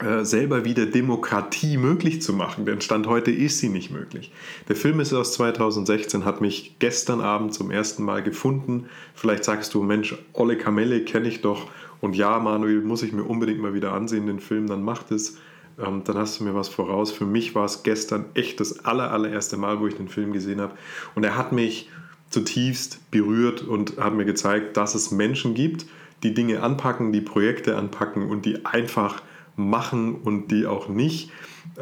äh, 0.00 0.24
selber 0.24 0.64
wieder 0.64 0.86
Demokratie 0.86 1.76
möglich 1.76 2.20
zu 2.20 2.32
machen, 2.32 2.66
denn 2.66 2.80
Stand 2.80 3.06
heute 3.06 3.30
ist 3.30 3.58
sie 3.58 3.68
nicht 3.68 3.92
möglich. 3.92 4.32
Der 4.68 4.74
Film 4.74 4.98
ist 4.98 5.12
aus 5.12 5.32
2016, 5.34 6.24
hat 6.24 6.40
mich 6.40 6.76
gestern 6.80 7.20
Abend 7.20 7.54
zum 7.54 7.70
ersten 7.70 8.02
Mal 8.02 8.22
gefunden. 8.22 8.86
Vielleicht 9.14 9.44
sagst 9.44 9.72
du, 9.72 9.82
Mensch, 9.82 10.16
Olle 10.32 10.58
Kamelle 10.58 11.04
kenne 11.04 11.28
ich 11.28 11.42
doch 11.42 11.68
und 12.00 12.16
ja, 12.16 12.38
Manuel, 12.40 12.82
muss 12.82 13.02
ich 13.02 13.12
mir 13.12 13.22
unbedingt 13.22 13.60
mal 13.60 13.72
wieder 13.72 13.92
ansehen, 13.92 14.26
den 14.26 14.40
Film, 14.40 14.66
dann 14.66 14.82
macht 14.82 15.10
es. 15.10 15.38
Ähm, 15.78 16.02
dann 16.04 16.18
hast 16.18 16.38
du 16.38 16.44
mir 16.44 16.54
was 16.54 16.68
voraus. 16.68 17.12
Für 17.12 17.24
mich 17.24 17.54
war 17.54 17.64
es 17.64 17.82
gestern 17.82 18.26
echt 18.34 18.60
das 18.60 18.84
aller, 18.84 19.10
allererste 19.10 19.56
Mal, 19.56 19.80
wo 19.80 19.86
ich 19.86 19.94
den 19.94 20.08
Film 20.08 20.32
gesehen 20.32 20.60
habe. 20.60 20.74
Und 21.14 21.24
er 21.24 21.36
hat 21.36 21.52
mich 21.52 21.88
zutiefst 22.30 23.10
berührt 23.10 23.62
und 23.62 23.96
hat 23.96 24.14
mir 24.14 24.24
gezeigt, 24.24 24.76
dass 24.76 24.94
es 24.94 25.12
Menschen 25.12 25.54
gibt, 25.54 25.86
die 26.24 26.34
Dinge 26.34 26.62
anpacken, 26.62 27.12
die 27.12 27.20
Projekte 27.20 27.76
anpacken 27.76 28.28
und 28.28 28.44
die 28.44 28.64
einfach 28.66 29.22
machen 29.56 30.16
und 30.16 30.50
die 30.50 30.66
auch 30.66 30.88
nicht 30.88 31.30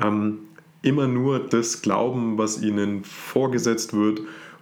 ähm, 0.03 0.41
immer 0.83 1.07
nur 1.07 1.39
das 1.39 1.81
glauben, 1.81 2.37
was 2.37 2.61
ihnen 2.61 3.05
vorgesetzt 3.05 3.95
wird, 3.95 4.21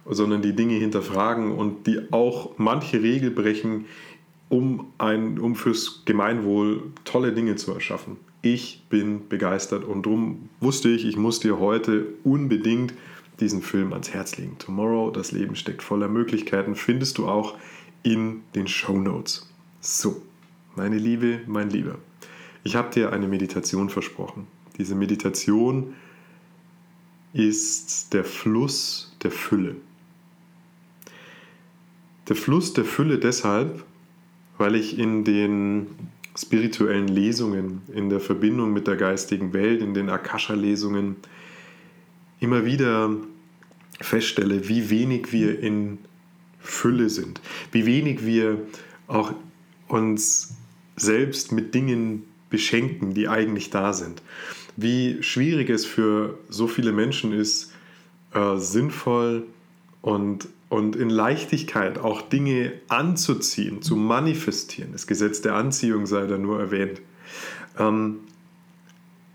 sondern 0.09 0.41
die 0.41 0.55
Dinge 0.55 0.75
hinterfragen 0.75 1.51
und 1.51 1.87
die 1.87 1.99
auch 2.11 2.51
manche 2.57 3.01
Regel 3.01 3.31
brechen, 3.31 3.85
um, 4.49 4.87
ein, 4.97 5.39
um 5.39 5.55
fürs 5.55 6.03
Gemeinwohl 6.05 6.83
tolle 7.03 7.33
Dinge 7.33 7.55
zu 7.55 7.73
erschaffen. 7.73 8.17
Ich 8.41 8.83
bin 8.89 9.27
begeistert 9.29 9.83
und 9.83 10.05
darum 10.05 10.49
wusste 10.59 10.89
ich, 10.89 11.05
ich 11.05 11.17
muss 11.17 11.39
dir 11.39 11.59
heute 11.59 12.07
unbedingt 12.23 12.93
diesen 13.39 13.61
Film 13.61 13.93
ans 13.93 14.13
Herz 14.13 14.37
legen. 14.37 14.57
Tomorrow, 14.59 15.11
das 15.11 15.31
Leben 15.31 15.55
steckt 15.55 15.81
voller 15.81 16.07
Möglichkeiten, 16.07 16.75
findest 16.75 17.17
du 17.17 17.27
auch 17.27 17.55
in 18.03 18.41
den 18.55 18.67
Show 18.67 18.97
Notes. 18.97 19.50
So, 19.83 20.21
meine 20.75 20.99
Liebe, 20.99 21.41
mein 21.47 21.71
Lieber. 21.71 21.97
Ich 22.63 22.75
habe 22.75 22.93
dir 22.93 23.11
eine 23.11 23.27
Meditation 23.27 23.89
versprochen. 23.89 24.45
Diese 24.77 24.93
Meditation 24.93 25.95
ist 27.33 28.13
der 28.13 28.23
Fluss 28.23 29.17
der 29.23 29.31
Fülle. 29.31 29.75
Der 32.29 32.35
Fluss 32.35 32.73
der 32.73 32.85
Fülle 32.85 33.17
deshalb, 33.17 33.83
weil 34.59 34.75
ich 34.75 34.99
in 34.99 35.23
den 35.23 35.87
spirituellen 36.37 37.07
Lesungen, 37.07 37.81
in 37.91 38.11
der 38.11 38.19
Verbindung 38.19 38.73
mit 38.73 38.85
der 38.85 38.97
geistigen 38.97 39.51
Welt, 39.51 39.81
in 39.81 39.95
den 39.95 40.11
Akasha-Lesungen 40.11 41.15
immer 42.39 42.65
wieder 42.65 43.15
feststelle, 43.99 44.69
wie 44.69 44.91
wenig 44.91 45.31
wir 45.31 45.59
in 45.59 45.97
Fülle 46.59 47.09
sind, 47.09 47.41
wie 47.71 47.87
wenig 47.87 48.23
wir 48.23 48.61
auch 49.07 49.33
uns 49.91 50.55
selbst 50.95 51.51
mit 51.51 51.73
Dingen 51.73 52.23
beschenken, 52.49 53.13
die 53.13 53.27
eigentlich 53.27 53.69
da 53.69 53.93
sind. 53.93 54.21
wie 54.77 55.21
schwierig 55.21 55.69
es 55.69 55.85
für 55.85 56.39
so 56.49 56.65
viele 56.65 56.93
Menschen 56.93 57.33
ist, 57.33 57.73
äh, 58.33 58.57
sinnvoll 58.57 59.45
und, 60.01 60.47
und 60.69 60.95
in 60.95 61.09
Leichtigkeit 61.09 61.99
auch 61.99 62.21
Dinge 62.21 62.73
anzuziehen, 62.87 63.81
zu 63.81 63.95
manifestieren. 63.95 64.93
Das 64.93 65.07
Gesetz 65.07 65.41
der 65.41 65.55
Anziehung 65.55 66.05
sei 66.05 66.25
da 66.25 66.37
nur 66.37 66.59
erwähnt. 66.59 67.01
Ähm, 67.77 68.19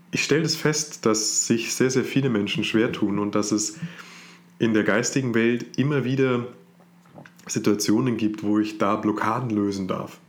ich 0.09 0.23
stelle 0.23 0.43
es 0.43 0.53
das 0.53 0.61
fest, 0.61 1.05
dass 1.05 1.45
sich 1.45 1.75
sehr, 1.75 1.91
sehr 1.91 2.03
viele 2.03 2.29
Menschen 2.29 2.63
schwer 2.63 2.91
tun 2.91 3.19
und 3.19 3.35
dass 3.35 3.51
es 3.51 3.77
in 4.57 4.73
der 4.73 4.83
geistigen 4.83 5.35
Welt 5.35 5.77
immer 5.77 6.03
wieder 6.03 6.47
Situationen 7.45 8.17
gibt, 8.17 8.43
wo 8.43 8.59
ich 8.59 8.77
da 8.79 8.95
Blockaden 8.95 9.51
lösen 9.51 9.87
darf. 9.87 10.19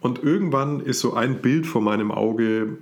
Und 0.00 0.22
irgendwann 0.22 0.80
ist 0.80 1.00
so 1.00 1.14
ein 1.14 1.42
Bild 1.42 1.66
vor 1.66 1.82
meinem 1.82 2.10
Auge 2.10 2.78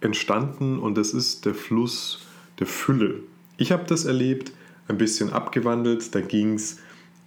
entstanden 0.00 0.78
und 0.78 0.96
das 0.96 1.12
ist 1.12 1.44
der 1.44 1.54
Fluss 1.54 2.26
der 2.58 2.66
Fülle. 2.66 3.20
Ich 3.56 3.72
habe 3.72 3.84
das 3.86 4.04
erlebt, 4.04 4.52
ein 4.88 4.98
bisschen 4.98 5.32
abgewandelt. 5.32 6.14
Da 6.14 6.20
ging 6.20 6.54
es 6.54 6.78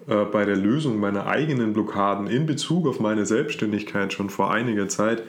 äh, 0.07 0.25
bei 0.25 0.45
der 0.45 0.55
Lösung 0.55 0.99
meiner 0.99 1.27
eigenen 1.27 1.73
Blockaden 1.73 2.27
in 2.27 2.45
Bezug 2.45 2.87
auf 2.87 2.99
meine 2.99 3.25
Selbstständigkeit 3.25 4.13
schon 4.13 4.29
vor 4.29 4.51
einiger 4.51 4.87
Zeit 4.87 5.23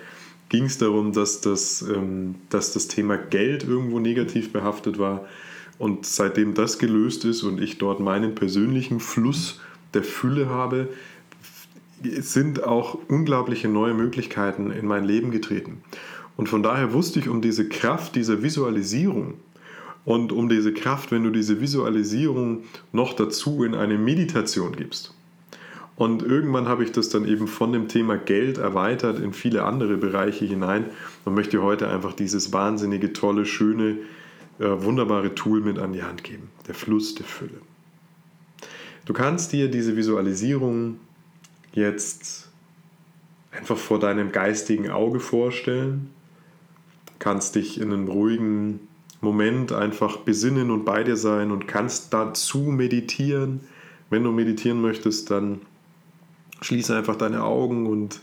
ging 0.49 0.65
es 0.65 0.79
darum, 0.79 1.13
dass 1.13 1.41
das, 1.41 1.83
ähm, 1.83 2.37
dass 2.51 2.73
das 2.73 2.87
Thema 2.89 3.17
Geld 3.17 3.65
irgendwo 3.65 3.99
negativ 3.99 4.53
behaftet 4.53 4.99
war. 4.99 5.27
Und 5.79 6.07
seitdem 6.07 6.55
das 6.55 6.79
gelöst 6.79 7.25
ist 7.25 7.43
und 7.43 7.61
ich 7.61 7.79
dort 7.79 7.99
meinen 7.99 8.35
persönlichen 8.35 9.01
Fluss 9.01 9.61
der 9.93 10.05
Fülle 10.05 10.49
habe, 10.49 10.89
sind 12.21 12.63
auch 12.63 12.99
unglaubliche 13.09 13.69
neue 13.69 13.95
Möglichkeiten 13.95 14.71
in 14.71 14.87
mein 14.87 15.05
Leben 15.05 15.31
getreten. 15.31 15.83
Und 16.37 16.49
von 16.49 16.63
daher 16.63 16.93
wusste 16.93 17.21
ich 17.21 17.29
um 17.29 17.41
diese 17.41 17.69
Kraft 17.69 18.17
dieser 18.17 18.43
Visualisierung 18.43 19.35
und 20.05 20.33
um 20.33 20.49
diese 20.49 20.73
Kraft, 20.73 21.13
wenn 21.13 21.25
du 21.25 21.31
diese 21.31 21.61
Visualisierung 21.61 22.65
noch 22.93 23.15
dazu 23.15 23.65
in 23.65 23.75
eine 23.75 23.99
Meditation 23.99 24.75
gibst. 24.75 25.15
Und 25.97 26.23
irgendwann 26.25 26.67
habe 26.67 26.83
ich 26.83 26.91
das 26.91 27.09
dann 27.09 27.27
eben 27.27 27.47
von 27.47 27.73
dem 27.73 27.87
Thema 27.87 28.17
Geld 28.17 28.59
erweitert 28.59 29.21
in 29.21 29.33
viele 29.33 29.63
andere 29.63 29.97
Bereiche 29.97 30.45
hinein 30.45 30.87
und 31.25 31.35
möchte 31.35 31.63
heute 31.63 31.89
einfach 31.89 32.13
dieses 32.13 32.53
wahnsinnige, 32.53 33.13
tolle, 33.13 33.47
schöne, 33.47 33.99
äh, 34.59 34.65
wunderbare 34.65 35.37
Tool 35.37 35.61
mit 35.61 35.79
an 35.79 35.93
die 35.93 36.03
Hand 36.03 36.25
geben. 36.25 36.51
Der 36.67 36.75
Fluss 36.75 37.15
der 37.15 37.27
Fülle. 37.27 37.61
Du 39.05 39.13
kannst 39.13 39.53
dir 39.53 39.71
diese 39.71 39.97
Visualisierung 39.97 40.99
jetzt 41.75 42.51
einfach 43.53 43.77
vor 43.77 43.99
deinem 43.99 44.33
geistigen 44.33 44.91
Auge 44.91 45.21
vorstellen, 45.21 46.11
kannst 47.19 47.55
dich 47.55 47.81
in 47.81 47.93
einem 47.93 48.09
ruhigen 48.09 48.89
Moment 49.21 49.73
einfach 49.73 50.19
besinnen 50.19 50.71
und 50.71 50.85
bei 50.85 51.03
dir 51.03 51.17
sein 51.17 51.51
und 51.51 51.67
kannst 51.67 52.13
dazu 52.13 52.59
meditieren. 52.59 53.61
Wenn 54.11 54.25
du 54.25 54.33
meditieren 54.33 54.81
möchtest, 54.81 55.31
dann 55.31 55.63
schließe 56.61 56.97
einfach 56.97 57.17
deine 57.17 57.43
Augen 57.43 57.87
und 57.87 58.21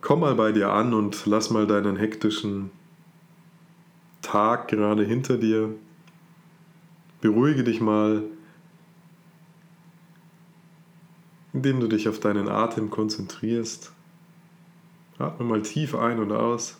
komm 0.00 0.20
mal 0.20 0.34
bei 0.34 0.52
dir 0.52 0.72
an 0.72 0.92
und 0.92 1.26
lass 1.26 1.50
mal 1.50 1.66
deinen 1.66 1.96
hektischen 1.96 2.70
Tag 4.22 4.68
gerade 4.68 5.04
hinter 5.04 5.36
dir. 5.36 5.70
Beruhige 7.20 7.64
dich 7.64 7.80
mal 7.80 8.24
indem 11.58 11.80
du 11.80 11.88
dich 11.88 12.08
auf 12.08 12.20
deinen 12.20 12.48
Atem 12.48 12.88
konzentrierst. 12.88 13.90
Atme 15.18 15.44
mal 15.44 15.60
tief 15.62 15.96
ein 15.96 16.20
und 16.20 16.30
aus. 16.30 16.76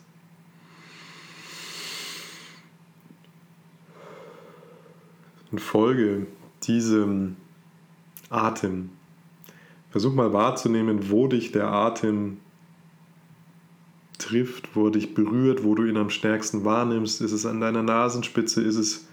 Und 5.50 5.61
folge 5.61 6.28
diesem 6.62 7.35
Atem. 8.30 8.90
Versuch 9.90 10.14
mal 10.14 10.32
wahrzunehmen, 10.32 11.11
wo 11.11 11.26
dich 11.26 11.50
der 11.50 11.66
Atem 11.73 12.37
trifft, 14.18 14.76
wo 14.76 14.90
dich 14.90 15.12
berührt, 15.14 15.64
wo 15.64 15.75
du 15.75 15.87
ihn 15.87 15.97
am 15.97 16.11
stärksten 16.11 16.64
wahrnimmst. 16.64 17.20
Ist 17.20 17.32
es 17.32 17.47
an 17.47 17.61
deiner 17.61 17.82
Nasenspitze? 17.82 18.62
Ist 18.62 18.76
es 18.76 19.08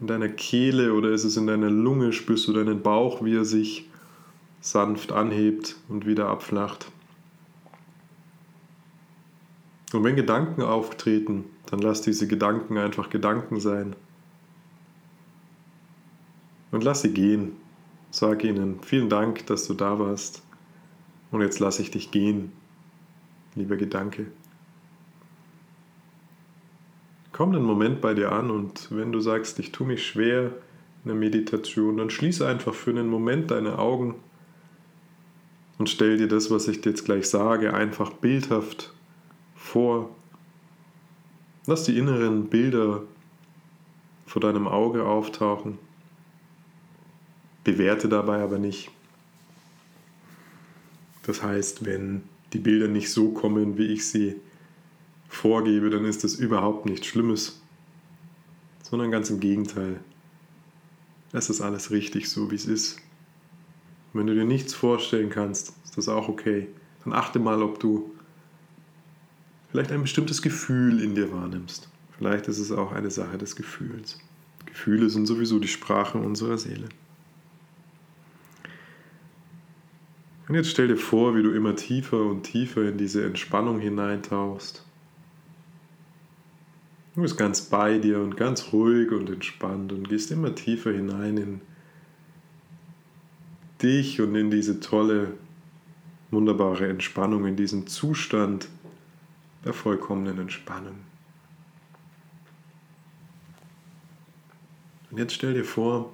in 0.00 0.08
deiner 0.08 0.28
Kehle 0.28 0.92
oder 0.92 1.10
ist 1.10 1.22
es 1.22 1.36
in 1.36 1.46
deiner 1.46 1.70
Lunge? 1.70 2.12
Spürst 2.12 2.48
du 2.48 2.52
deinen 2.52 2.82
Bauch, 2.82 3.24
wie 3.24 3.36
er 3.36 3.44
sich 3.44 3.88
sanft 4.66 5.12
anhebt 5.12 5.76
und 5.88 6.06
wieder 6.06 6.28
abflacht. 6.28 6.90
Und 9.92 10.02
wenn 10.02 10.16
Gedanken 10.16 10.62
auftreten, 10.62 11.44
dann 11.66 11.78
lass 11.78 12.02
diese 12.02 12.26
Gedanken 12.26 12.76
einfach 12.76 13.08
Gedanken 13.08 13.60
sein. 13.60 13.94
Und 16.72 16.82
lass 16.82 17.02
sie 17.02 17.12
gehen. 17.12 17.52
Sag 18.10 18.42
ihnen 18.42 18.80
vielen 18.82 19.08
Dank, 19.08 19.46
dass 19.46 19.68
du 19.68 19.74
da 19.74 20.00
warst. 20.00 20.42
Und 21.30 21.42
jetzt 21.42 21.60
lasse 21.60 21.82
ich 21.82 21.92
dich 21.92 22.10
gehen, 22.10 22.50
lieber 23.54 23.76
Gedanke. 23.76 24.26
Komm 27.30 27.54
einen 27.54 27.64
Moment 27.64 28.00
bei 28.00 28.14
dir 28.14 28.32
an 28.32 28.50
und 28.50 28.88
wenn 28.90 29.12
du 29.12 29.20
sagst, 29.20 29.58
ich 29.60 29.70
tue 29.70 29.86
mich 29.86 30.04
schwer 30.04 30.46
in 31.04 31.08
der 31.08 31.14
Meditation, 31.14 31.98
dann 31.98 32.10
schließe 32.10 32.46
einfach 32.46 32.74
für 32.74 32.90
einen 32.90 33.08
Moment 33.08 33.50
deine 33.50 33.78
Augen 33.78 34.16
und 35.78 35.90
stell 35.90 36.16
dir 36.16 36.28
das, 36.28 36.50
was 36.50 36.68
ich 36.68 36.80
dir 36.80 36.90
jetzt 36.90 37.04
gleich 37.04 37.28
sage, 37.28 37.74
einfach 37.74 38.12
bildhaft 38.12 38.92
vor. 39.54 40.14
Lass 41.66 41.84
die 41.84 41.98
inneren 41.98 42.48
Bilder 42.48 43.02
vor 44.26 44.40
deinem 44.40 44.66
Auge 44.66 45.04
auftauchen. 45.04 45.78
Bewerte 47.64 48.08
dabei 48.08 48.42
aber 48.42 48.58
nicht. 48.58 48.90
Das 51.24 51.42
heißt, 51.42 51.84
wenn 51.84 52.22
die 52.52 52.58
Bilder 52.58 52.88
nicht 52.88 53.10
so 53.10 53.32
kommen, 53.32 53.76
wie 53.76 53.86
ich 53.86 54.06
sie 54.06 54.36
vorgebe, 55.28 55.90
dann 55.90 56.04
ist 56.04 56.22
das 56.24 56.36
überhaupt 56.36 56.86
nichts 56.86 57.06
Schlimmes, 57.06 57.60
sondern 58.82 59.10
ganz 59.10 59.30
im 59.30 59.40
Gegenteil. 59.40 60.00
Es 61.32 61.50
ist 61.50 61.60
alles 61.60 61.90
richtig 61.90 62.30
so, 62.30 62.50
wie 62.50 62.54
es 62.54 62.66
ist. 62.66 63.00
Wenn 64.16 64.26
du 64.26 64.34
dir 64.34 64.44
nichts 64.44 64.74
vorstellen 64.74 65.30
kannst, 65.30 65.74
ist 65.84 65.96
das 65.96 66.08
auch 66.08 66.28
okay. 66.28 66.68
Dann 67.04 67.12
achte 67.12 67.38
mal, 67.38 67.62
ob 67.62 67.78
du 67.80 68.14
vielleicht 69.70 69.92
ein 69.92 70.02
bestimmtes 70.02 70.42
Gefühl 70.42 71.02
in 71.02 71.14
dir 71.14 71.32
wahrnimmst. 71.32 71.88
Vielleicht 72.16 72.48
ist 72.48 72.58
es 72.58 72.72
auch 72.72 72.92
eine 72.92 73.10
Sache 73.10 73.36
des 73.36 73.56
Gefühls. 73.56 74.18
Gefühle 74.64 75.10
sind 75.10 75.26
sowieso 75.26 75.58
die 75.58 75.68
Sprache 75.68 76.18
unserer 76.18 76.56
Seele. 76.56 76.88
Und 80.48 80.54
jetzt 80.54 80.70
stell 80.70 80.88
dir 80.88 80.96
vor, 80.96 81.36
wie 81.36 81.42
du 81.42 81.50
immer 81.50 81.76
tiefer 81.76 82.24
und 82.24 82.44
tiefer 82.44 82.88
in 82.88 82.98
diese 82.98 83.24
Entspannung 83.24 83.80
hineintauchst. 83.80 84.84
Du 87.14 87.22
bist 87.22 87.36
ganz 87.36 87.62
bei 87.62 87.98
dir 87.98 88.20
und 88.20 88.36
ganz 88.36 88.72
ruhig 88.72 89.10
und 89.10 89.28
entspannt 89.28 89.92
und 89.92 90.08
gehst 90.08 90.30
immer 90.30 90.54
tiefer 90.54 90.92
hinein 90.92 91.36
in 91.36 91.60
dich 93.82 94.20
und 94.20 94.34
in 94.34 94.50
diese 94.50 94.80
tolle, 94.80 95.34
wunderbare 96.30 96.88
Entspannung, 96.88 97.46
in 97.46 97.56
diesen 97.56 97.86
Zustand 97.86 98.68
der 99.64 99.72
vollkommenen 99.72 100.38
Entspannung. 100.38 100.96
Und 105.10 105.18
jetzt 105.18 105.34
stell 105.34 105.54
dir 105.54 105.64
vor, 105.64 106.12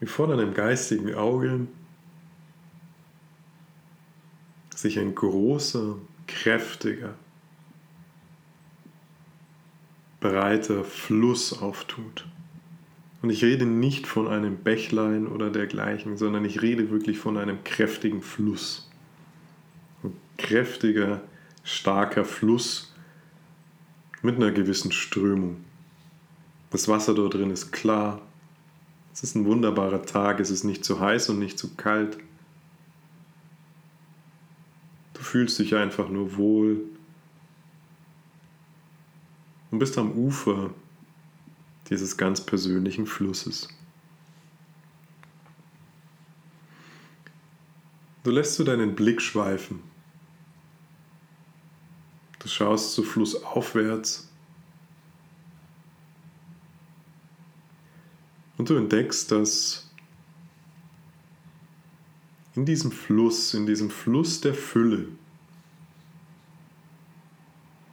wie 0.00 0.06
vor 0.06 0.26
deinem 0.26 0.52
geistigen 0.52 1.14
Auge 1.14 1.68
sich 4.74 4.98
ein 4.98 5.14
großer, 5.14 5.96
kräftiger, 6.26 7.14
breiter 10.18 10.82
Fluss 10.84 11.60
auftut. 11.60 12.26
Und 13.22 13.30
ich 13.30 13.44
rede 13.44 13.64
nicht 13.64 14.08
von 14.08 14.26
einem 14.26 14.56
Bächlein 14.56 15.28
oder 15.28 15.48
dergleichen, 15.48 16.16
sondern 16.16 16.44
ich 16.44 16.60
rede 16.60 16.90
wirklich 16.90 17.18
von 17.18 17.38
einem 17.38 17.62
kräftigen 17.62 18.20
Fluss. 18.20 18.90
Ein 20.02 20.12
kräftiger, 20.36 21.22
starker 21.62 22.24
Fluss 22.24 22.92
mit 24.22 24.36
einer 24.36 24.50
gewissen 24.50 24.90
Strömung. 24.90 25.64
Das 26.70 26.88
Wasser 26.88 27.14
dort 27.14 27.34
drin 27.34 27.50
ist 27.50 27.70
klar. 27.70 28.20
Es 29.12 29.22
ist 29.22 29.36
ein 29.36 29.44
wunderbarer 29.44 30.02
Tag. 30.02 30.40
Es 30.40 30.50
ist 30.50 30.64
nicht 30.64 30.84
zu 30.84 30.98
heiß 30.98 31.28
und 31.28 31.38
nicht 31.38 31.58
zu 31.58 31.76
kalt. 31.76 32.18
Du 35.14 35.20
fühlst 35.22 35.60
dich 35.60 35.76
einfach 35.76 36.08
nur 36.08 36.36
wohl 36.36 36.80
und 39.70 39.78
bist 39.78 39.96
am 39.96 40.10
Ufer 40.12 40.70
dieses 41.92 42.16
ganz 42.16 42.40
persönlichen 42.40 43.06
Flusses. 43.06 43.68
Du 48.22 48.30
lässt 48.30 48.58
du 48.58 48.64
deinen 48.64 48.94
Blick 48.94 49.20
schweifen. 49.20 49.82
Du 52.38 52.48
schaust 52.48 52.94
zu 52.94 53.02
flussaufwärts 53.02 54.28
und 58.56 58.70
du 58.70 58.74
entdeckst, 58.74 59.30
dass 59.30 59.90
in 62.54 62.64
diesem 62.64 62.90
Fluss, 62.90 63.52
in 63.52 63.66
diesem 63.66 63.90
Fluss 63.90 64.40
der 64.40 64.54
Fülle, 64.54 65.08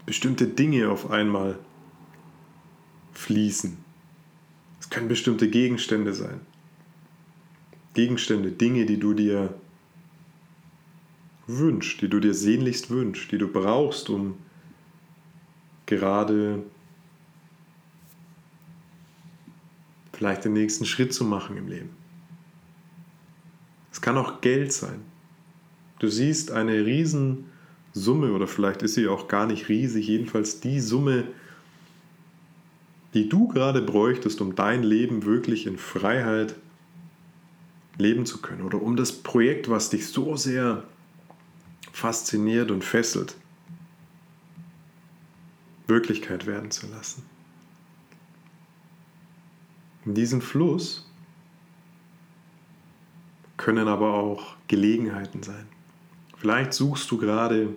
bestimmte 0.06 0.48
Dinge 0.48 0.90
auf 0.90 1.12
einmal 1.12 1.60
fließen. 3.14 3.89
Es 4.90 4.96
können 4.96 5.08
bestimmte 5.08 5.48
Gegenstände 5.48 6.16
sein. 6.16 6.40
Gegenstände, 7.94 8.52
Dinge, 8.52 8.88
die 8.88 8.98
du 8.98 9.14
dir 9.14 9.54
wünschst, 11.46 12.02
die 12.02 12.10
du 12.10 12.20
dir 12.20 12.34
sehnlichst 12.34 12.90
wünschst, 12.90 13.32
die 13.32 13.38
du 13.38 13.48
brauchst, 13.48 14.10
um 14.10 14.40
gerade 15.86 16.64
vielleicht 20.12 20.46
den 20.46 20.54
nächsten 20.54 20.86
Schritt 20.86 21.14
zu 21.14 21.24
machen 21.24 21.56
im 21.56 21.68
Leben. 21.68 21.92
Es 23.92 24.02
kann 24.02 24.18
auch 24.18 24.42
Geld 24.42 24.74
sein. 24.74 25.02
Du 26.00 26.08
siehst 26.08 26.50
eine 26.50 26.84
Riesensumme 26.84 28.34
oder 28.34 28.48
vielleicht 28.48 28.82
ist 28.82 28.96
sie 28.96 29.08
auch 29.08 29.28
gar 29.28 29.46
nicht 29.46 29.70
riesig, 29.70 30.08
jedenfalls 30.08 30.62
die 30.62 30.80
Summe, 30.80 31.28
die 33.14 33.28
du 33.28 33.48
gerade 33.48 33.82
bräuchtest, 33.82 34.42
um 34.42 34.56
dein 34.56 34.84
Leben 34.84 35.26
wirklich 35.26 35.66
in 35.66 35.78
Freiheit 35.78 36.56
leben 37.98 38.26
zu 38.26 38.42
können 38.42 38.62
oder 38.62 38.82
um 38.82 38.96
das 38.96 39.12
Projekt, 39.12 39.70
was 39.70 39.90
dich 39.90 40.08
so 40.08 40.36
sehr 40.36 40.84
fasziniert 41.92 42.72
und 42.72 42.84
fesselt, 42.84 43.36
Wirklichkeit 45.88 46.46
werden 46.46 46.72
zu 46.72 46.88
lassen. 46.88 47.24
In 50.06 50.14
diesem 50.14 50.42
Fluss 50.42 51.06
können 53.58 53.88
aber 53.88 54.14
auch 54.14 54.56
Gelegenheiten 54.68 55.44
sein. 55.44 55.68
Vielleicht 56.38 56.74
suchst 56.74 57.12
du 57.12 57.18
gerade 57.18 57.76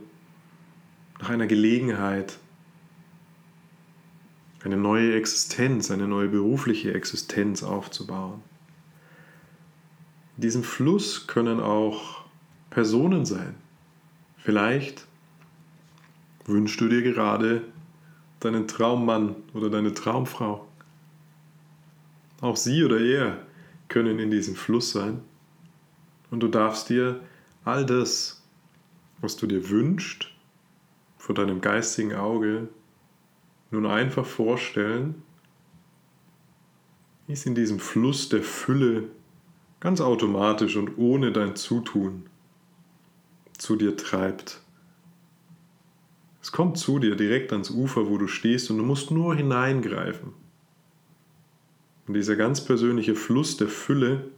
nach 1.21 1.31
einer 1.31 1.49
Gelegenheit, 1.49 2.39
eine 4.65 4.77
neue 4.77 5.15
Existenz, 5.15 5.91
eine 5.91 6.07
neue 6.07 6.29
berufliche 6.29 6.95
Existenz 6.95 7.63
aufzubauen. 7.63 8.43
In 10.37 10.43
diesem 10.43 10.63
Fluss 10.63 11.27
können 11.27 11.61
auch 11.61 12.25
Personen 12.71 13.25
sein. 13.25 13.55
Vielleicht 14.39 15.07
wünschst 16.47 16.81
du 16.81 16.89
dir 16.89 17.03
gerade 17.03 17.63
deinen 18.41 18.67
Traummann 18.67 19.37
oder 19.55 19.71
deine 19.71 19.95
Traumfrau. 19.95 20.67
Auch 22.41 22.57
sie 22.57 22.83
oder 22.85 23.01
er 23.01 23.47
können 23.89 24.19
in 24.19 24.31
diesem 24.31 24.57
Fluss 24.57 24.91
sein. 24.91 25.21
Und 26.31 26.41
du 26.41 26.49
darfst 26.49 26.89
dir 26.89 27.21
all 27.65 27.87
das, 27.87 28.43
was 29.21 29.37
du 29.37 29.47
dir 29.47 29.69
wünschst, 29.69 30.29
vor 31.19 31.35
deinem 31.35 31.61
geistigen 31.61 32.15
Auge 32.15 32.69
nun 33.73 33.87
einfach 33.87 34.27
vorstellen, 34.27 35.23
wie 37.27 37.33
es 37.33 37.47
in 37.47 37.55
diesem 37.55 37.79
Fluss 37.79 38.29
der 38.29 38.43
Fülle 38.43 39.05
ganz 39.81 40.01
automatisch 40.01 40.77
und 40.77 40.99
ohne 40.99 41.33
dein 41.33 41.57
Zutun 41.57 42.27
zu 43.57 43.77
dir 43.77 43.97
treibt. 43.97 44.61
Es 46.43 46.53
kommt 46.53 46.77
zu 46.77 46.99
dir 46.99 47.17
direkt 47.17 47.53
ans 47.53 47.71
Ufer, 47.71 48.09
wo 48.09 48.19
du 48.19 48.27
stehst 48.27 48.71
und 48.71 48.79
du 48.79 48.85
musst 48.85 49.11
nur 49.11 49.35
hineingreifen. 49.35 50.33
Und 52.07 52.15
dieser 52.15 52.37
ganz 52.37 52.65
persönliche 52.65 53.15
Fluss 53.15 53.57
der 53.57 53.69
Fülle 53.69 54.31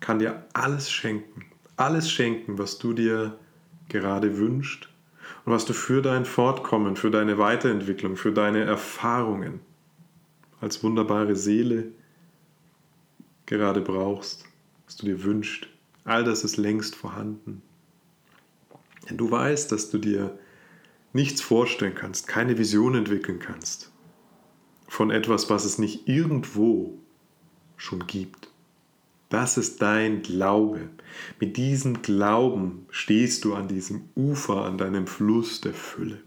kann 0.00 0.18
dir 0.18 0.44
alles 0.52 0.90
schenken. 0.90 1.46
Alles 1.76 2.10
schenken, 2.10 2.58
was 2.58 2.78
du 2.78 2.92
dir 2.92 3.38
gerade 3.88 4.38
wünschst 4.38 4.93
und 5.44 5.52
was 5.52 5.64
du 5.64 5.72
für 5.72 6.02
dein 6.02 6.24
Fortkommen, 6.24 6.96
für 6.96 7.10
deine 7.10 7.38
Weiterentwicklung, 7.38 8.16
für 8.16 8.32
deine 8.32 8.64
Erfahrungen 8.64 9.60
als 10.60 10.82
wunderbare 10.82 11.36
Seele 11.36 11.92
gerade 13.46 13.82
brauchst, 13.82 14.44
was 14.86 14.96
du 14.96 15.06
dir 15.06 15.22
wünschst. 15.22 15.66
All 16.04 16.24
das 16.24 16.44
ist 16.44 16.56
längst 16.56 16.94
vorhanden. 16.94 17.62
Denn 19.08 19.18
du 19.18 19.30
weißt, 19.30 19.70
dass 19.70 19.90
du 19.90 19.98
dir 19.98 20.38
nichts 21.12 21.42
vorstellen 21.42 21.94
kannst, 21.94 22.26
keine 22.26 22.56
Vision 22.58 22.94
entwickeln 22.94 23.38
kannst 23.38 23.92
von 24.88 25.10
etwas, 25.10 25.50
was 25.50 25.64
es 25.64 25.78
nicht 25.78 26.08
irgendwo 26.08 26.98
schon 27.76 28.06
gibt. 28.06 28.50
Das 29.34 29.58
ist 29.58 29.82
dein 29.82 30.22
Glaube. 30.22 30.90
Mit 31.40 31.56
diesem 31.56 32.02
Glauben 32.02 32.86
stehst 32.90 33.44
du 33.44 33.54
an 33.54 33.66
diesem 33.66 34.02
Ufer, 34.14 34.64
an 34.64 34.78
deinem 34.78 35.08
Fluss 35.08 35.60
der 35.60 35.74
Fülle. 35.74 36.20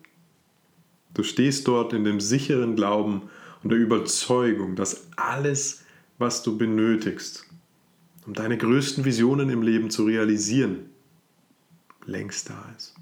Du 1.13 1.24
stehst 1.24 1.70
dort 1.70 1.93
in 1.93 2.04
dem 2.04 2.20
sicheren 2.20 2.76
Glauben 2.76 3.30
und 3.63 3.70
der 3.70 3.80
Überzeugung, 3.80 4.76
dass 4.76 5.08
alles, 5.15 5.86
was 6.17 6.43
du 6.43 6.58
benötigst, 6.58 7.46
um 8.26 8.34
deine 8.34 8.58
größten 8.58 9.06
Visionen 9.06 9.50
im 9.52 9.62
Leben 9.62 9.89
zu 9.89 10.04
realisieren, 10.04 10.89
längst 12.06 12.50
da 12.50 12.74
ist. 12.76 12.93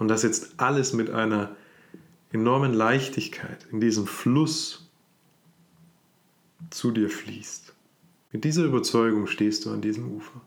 Und 0.00 0.08
dass 0.08 0.24
jetzt 0.24 0.54
alles 0.56 0.92
mit 0.92 1.08
einer 1.08 1.54
enormen 2.32 2.74
Leichtigkeit 2.74 3.64
in 3.70 3.80
diesem 3.80 4.08
Fluss 4.08 4.90
zu 6.70 6.90
dir 6.90 7.08
fließt. 7.08 7.69
Mit 8.32 8.44
dieser 8.44 8.64
Überzeugung 8.64 9.26
stehst 9.26 9.64
du 9.64 9.70
an 9.70 9.80
diesem 9.80 10.10
Ufer. 10.12 10.40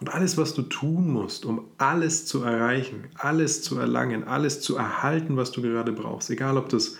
Und 0.00 0.08
alles, 0.14 0.38
was 0.38 0.54
du 0.54 0.62
tun 0.62 1.10
musst, 1.10 1.44
um 1.44 1.66
alles 1.76 2.24
zu 2.24 2.42
erreichen, 2.42 3.08
alles 3.14 3.62
zu 3.62 3.78
erlangen, 3.78 4.24
alles 4.24 4.62
zu 4.62 4.76
erhalten, 4.76 5.36
was 5.36 5.52
du 5.52 5.60
gerade 5.60 5.92
brauchst, 5.92 6.30
egal 6.30 6.56
ob 6.56 6.70
das 6.70 6.96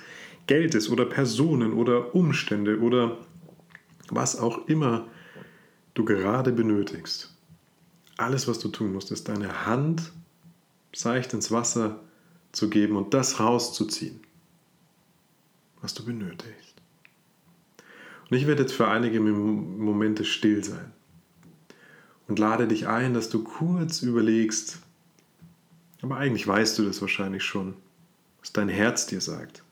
Geld 0.46 0.74
ist 0.74 0.90
oder 0.90 1.06
Personen 1.06 1.72
oder 1.72 2.14
Umstände 2.14 2.80
oder 2.80 3.16
was 4.10 4.38
auch 4.38 4.68
immer 4.68 5.06
du 5.94 6.04
gerade 6.04 6.52
benötigst. 6.52 7.34
Alles, 8.18 8.46
was 8.46 8.58
du 8.58 8.68
tun 8.68 8.92
musst, 8.92 9.10
ist 9.12 9.28
deine 9.28 9.64
Hand 9.64 10.12
seicht 10.94 11.32
ins 11.32 11.50
Wasser 11.50 12.00
zu 12.52 12.68
geben 12.68 12.96
und 12.96 13.14
das 13.14 13.40
rauszuziehen, 13.40 14.20
was 15.80 15.94
du 15.94 16.04
benötigst. 16.04 16.69
Und 18.30 18.36
ich 18.36 18.46
werde 18.46 18.62
jetzt 18.62 18.72
für 18.72 18.88
einige 18.88 19.20
Momente 19.20 20.24
still 20.24 20.62
sein 20.62 20.92
und 22.28 22.38
lade 22.38 22.68
dich 22.68 22.86
ein, 22.86 23.12
dass 23.12 23.28
du 23.28 23.42
kurz 23.42 24.02
überlegst, 24.02 24.78
aber 26.00 26.16
eigentlich 26.16 26.46
weißt 26.46 26.78
du 26.78 26.84
das 26.84 27.00
wahrscheinlich 27.00 27.42
schon, 27.42 27.74
was 28.38 28.52
dein 28.52 28.68
Herz 28.68 29.06
dir 29.06 29.20
sagt. 29.20 29.64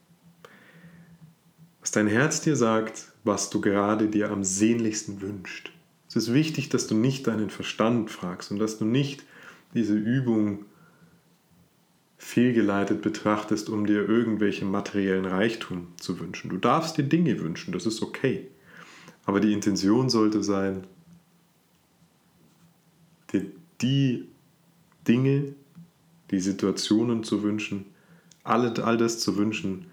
Was 1.81 1.92
dein 1.92 2.09
Herz 2.09 2.40
dir 2.40 2.57
sagt, 2.57 3.12
was 3.23 3.49
du 3.49 3.61
gerade 3.61 4.09
dir 4.09 4.31
am 4.31 4.42
sehnlichsten 4.42 5.21
wünscht. 5.21 5.73
Es 6.09 6.16
ist 6.16 6.35
wichtig, 6.35 6.68
dass 6.68 6.88
du 6.88 6.97
nicht 6.97 7.29
deinen 7.29 7.51
Verstand 7.51 8.11
fragst 8.11 8.51
und 8.51 8.59
dass 8.59 8.79
du 8.79 8.85
nicht 8.85 9.25
diese 9.73 9.94
Übung 9.94 10.64
fehlgeleitet 12.18 13.00
betrachtest, 13.00 13.70
um 13.70 13.87
dir 13.87 14.09
irgendwelchen 14.09 14.70
materiellen 14.70 15.24
Reichtum 15.24 15.88
zu 15.98 16.18
wünschen. 16.18 16.50
Du 16.50 16.59
darfst 16.59 16.98
dir 16.98 17.04
Dinge 17.04 17.40
wünschen, 17.40 17.72
das 17.72 17.87
ist 17.87 18.02
okay. 18.02 18.48
Aber 19.24 19.40
die 19.40 19.52
Intention 19.52 20.11
sollte 20.11 20.42
sein, 20.42 20.87
dir 23.33 23.46
die 23.81 24.26
Dinge, 25.07 25.54
die 26.31 26.40
Situationen 26.40 27.22
zu 27.22 27.42
wünschen, 27.42 27.87
all, 28.42 28.72
das 28.72 29.20
zu 29.20 29.37
wünschen, 29.37 29.87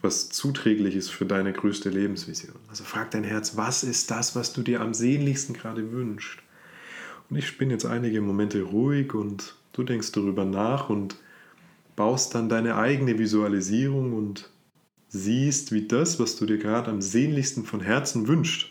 was 0.00 0.28
zuträglich 0.30 0.94
ist 0.94 1.10
für 1.10 1.26
deine 1.26 1.52
größte 1.52 1.88
Lebensvision. 1.88 2.56
Also 2.68 2.84
frag 2.84 3.10
dein 3.10 3.24
Herz, 3.24 3.56
was 3.56 3.82
ist 3.82 4.10
das, 4.10 4.36
was 4.36 4.52
du 4.52 4.62
dir 4.62 4.80
am 4.80 4.94
sehnlichsten 4.94 5.54
gerade 5.54 5.92
wünschst? 5.92 6.38
Und 7.30 7.36
ich 7.36 7.56
bin 7.56 7.70
jetzt 7.70 7.86
einige 7.86 8.20
Momente 8.20 8.62
ruhig 8.62 9.14
und 9.14 9.56
du 9.72 9.82
denkst 9.82 10.12
darüber 10.12 10.44
nach 10.44 10.90
und 10.90 11.16
baust 11.96 12.34
dann 12.34 12.48
deine 12.48 12.76
eigene 12.76 13.18
Visualisierung 13.18 14.12
und 14.12 14.50
siehst, 15.08 15.72
wie 15.72 15.86
das, 15.86 16.18
was 16.18 16.36
du 16.36 16.46
dir 16.46 16.58
gerade 16.58 16.90
am 16.90 17.02
sehnlichsten 17.02 17.64
von 17.64 17.80
Herzen 17.80 18.28
wünschst, 18.28 18.68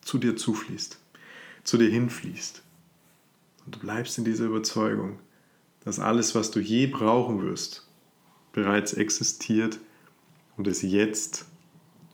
zu 0.00 0.18
dir 0.18 0.36
zufließt, 0.36 0.98
zu 1.62 1.78
dir 1.78 1.88
hinfließt. 1.88 2.62
Und 3.64 3.76
du 3.76 3.78
bleibst 3.78 4.18
in 4.18 4.24
dieser 4.24 4.46
Überzeugung, 4.46 5.18
dass 5.84 6.00
alles, 6.00 6.34
was 6.34 6.50
du 6.50 6.60
je 6.60 6.86
brauchen 6.86 7.42
wirst, 7.42 7.86
bereits 8.52 8.92
existiert 8.92 9.78
und 10.56 10.66
es 10.66 10.82
jetzt 10.82 11.46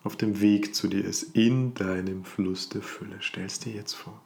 auf 0.03 0.17
dem 0.17 0.41
Weg 0.41 0.75
zu 0.75 0.89
dir 0.89 1.05
ist, 1.05 1.35
in 1.35 1.73
deinem 1.75 2.25
Fluss 2.25 2.69
der 2.69 2.83
Fülle. 2.83 3.17
Stellst 3.23 3.65
dir 3.65 3.73
jetzt 3.73 3.95
vor. 3.95 4.21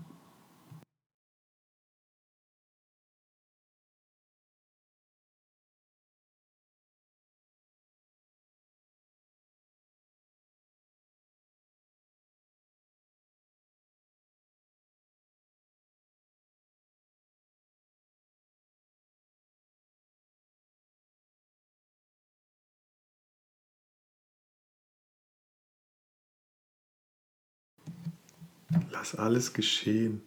Lass 28.98 29.14
alles 29.14 29.52
geschehen. 29.52 30.22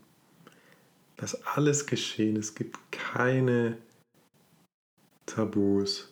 Lass 1.17 1.45
alles 1.45 1.87
geschehen. 1.87 2.37
Es 2.37 2.55
gibt 2.55 2.79
keine 2.89 3.77
Tabus. 5.25 6.07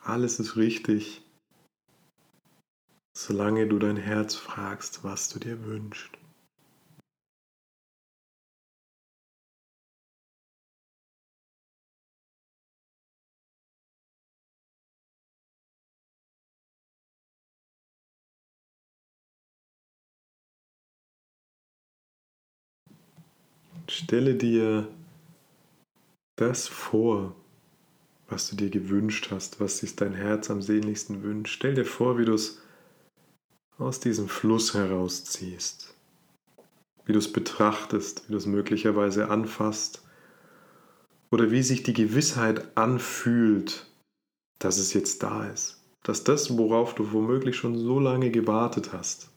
Alles 0.00 0.40
ist 0.40 0.56
richtig, 0.56 1.20
solange 3.14 3.66
du 3.66 3.78
dein 3.78 3.98
Herz 3.98 4.36
fragst, 4.36 5.04
was 5.04 5.28
du 5.28 5.38
dir 5.38 5.62
wünschst. 5.66 6.17
Stelle 23.90 24.34
dir 24.34 24.86
das 26.36 26.68
vor, 26.68 27.34
was 28.28 28.50
du 28.50 28.56
dir 28.56 28.68
gewünscht 28.68 29.30
hast, 29.30 29.60
was 29.60 29.78
sich 29.78 29.96
dein 29.96 30.12
Herz 30.12 30.50
am 30.50 30.60
sehnlichsten 30.60 31.22
wünscht. 31.22 31.54
Stell 31.54 31.74
dir 31.74 31.86
vor, 31.86 32.18
wie 32.18 32.26
du 32.26 32.34
es 32.34 32.60
aus 33.78 33.98
diesem 33.98 34.28
Fluss 34.28 34.74
herausziehst, 34.74 35.94
wie 37.06 37.12
du 37.12 37.18
es 37.18 37.32
betrachtest, 37.32 38.28
wie 38.28 38.32
du 38.32 38.38
es 38.38 38.44
möglicherweise 38.44 39.30
anfasst 39.30 40.02
oder 41.30 41.50
wie 41.50 41.62
sich 41.62 41.82
die 41.82 41.94
Gewissheit 41.94 42.76
anfühlt, 42.76 43.86
dass 44.58 44.76
es 44.76 44.92
jetzt 44.92 45.22
da 45.22 45.48
ist, 45.48 45.82
dass 46.02 46.24
das, 46.24 46.58
worauf 46.58 46.94
du 46.94 47.12
womöglich 47.12 47.56
schon 47.56 47.78
so 47.78 48.00
lange 48.00 48.30
gewartet 48.30 48.92
hast, 48.92 49.30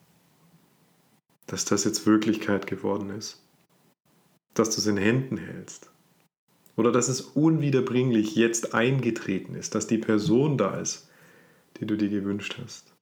dass 1.46 1.64
das 1.64 1.86
jetzt 1.86 2.06
Wirklichkeit 2.06 2.68
geworden 2.68 3.12
ist 3.12 3.41
dass 4.54 4.72
du 4.72 4.82
es 4.82 4.88
in 4.88 4.98
Händen 4.98 5.38
hältst. 5.38 5.90
Oder 6.76 6.92
dass 6.92 7.10
es 7.10 7.22
unwiederbringlich 7.22 8.36
jetzt 8.36 8.74
eingetreten 8.74 9.56
ist, 9.56 9.76
dass 9.76 9.88
die 9.88 9.98
Person 9.98 10.58
da 10.58 10.80
ist, 10.80 11.10
die 11.80 11.86
du 11.86 11.98
dir 11.98 12.10
gewünscht 12.10 12.58
hast. 12.62 12.94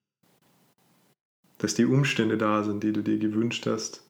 Dass 1.59 1.75
die 1.75 1.85
Umstände 1.85 2.38
da 2.38 2.63
sind, 2.63 2.83
die 2.83 2.93
du 2.93 3.03
dir 3.03 3.17
gewünscht 3.17 3.65
hast, 3.67 4.03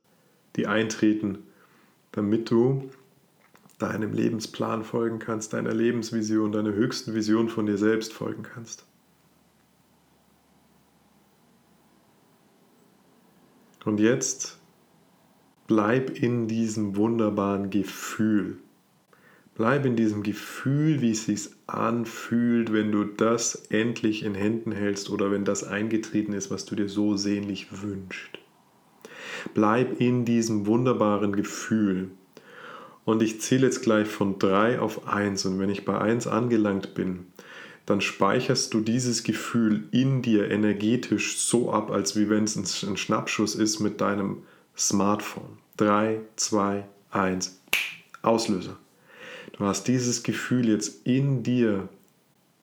die 0.55 0.67
eintreten, 0.67 1.39
damit 2.11 2.49
du 2.49 2.89
deinem 3.79 4.13
Lebensplan 4.13 4.83
folgen 4.83 5.19
kannst, 5.19 5.53
deiner 5.53 5.73
Lebensvision, 5.73 6.51
deiner 6.51 6.73
höchsten 6.73 7.13
Vision 7.13 7.49
von 7.49 7.65
dir 7.65 7.77
selbst 7.77 8.13
folgen 8.13 8.43
kannst. 8.43 8.85
Und 13.85 13.99
jetzt 13.99 14.58
bleib 15.69 16.17
in 16.19 16.47
diesem 16.47 16.95
wunderbaren 16.95 17.69
Gefühl. 17.69 18.57
Bleib 19.53 19.85
in 19.85 19.95
diesem 19.95 20.23
Gefühl, 20.23 20.99
wie 21.01 21.11
es 21.11 21.25
sich 21.25 21.49
anfühlt, 21.67 22.73
wenn 22.73 22.91
du 22.91 23.03
das 23.03 23.67
endlich 23.69 24.23
in 24.23 24.33
Händen 24.33 24.71
hältst 24.71 25.11
oder 25.11 25.29
wenn 25.29 25.45
das 25.45 25.63
eingetreten 25.63 26.33
ist, 26.33 26.49
was 26.49 26.65
du 26.65 26.75
dir 26.75 26.89
so 26.89 27.15
sehnlich 27.17 27.67
wünschst. 27.83 28.39
Bleib 29.53 30.01
in 30.01 30.25
diesem 30.25 30.65
wunderbaren 30.65 31.35
Gefühl. 31.35 32.09
Und 33.05 33.21
ich 33.21 33.39
zähle 33.39 33.67
jetzt 33.67 33.83
gleich 33.83 34.07
von 34.07 34.39
3 34.39 34.79
auf 34.79 35.07
1 35.07 35.45
und 35.45 35.59
wenn 35.59 35.69
ich 35.69 35.85
bei 35.85 35.99
1 35.99 36.25
angelangt 36.25 36.95
bin, 36.95 37.27
dann 37.85 38.01
speicherst 38.01 38.73
du 38.73 38.81
dieses 38.81 39.23
Gefühl 39.23 39.83
in 39.91 40.23
dir 40.23 40.49
energetisch 40.49 41.37
so 41.37 41.71
ab, 41.71 41.91
als 41.91 42.15
wie 42.15 42.27
wenn 42.27 42.45
es 42.45 42.55
ein 42.55 42.97
Schnappschuss 42.97 43.53
ist 43.53 43.79
mit 43.79 44.01
deinem 44.01 44.37
Smartphone. 44.79 45.57
3, 45.75 46.21
2, 46.37 46.85
1. 47.11 47.59
Auslöser. 48.21 48.77
Du 49.57 49.65
hast 49.65 49.83
dieses 49.89 50.23
Gefühl 50.23 50.69
jetzt 50.69 51.05
in 51.05 51.43
dir 51.43 51.89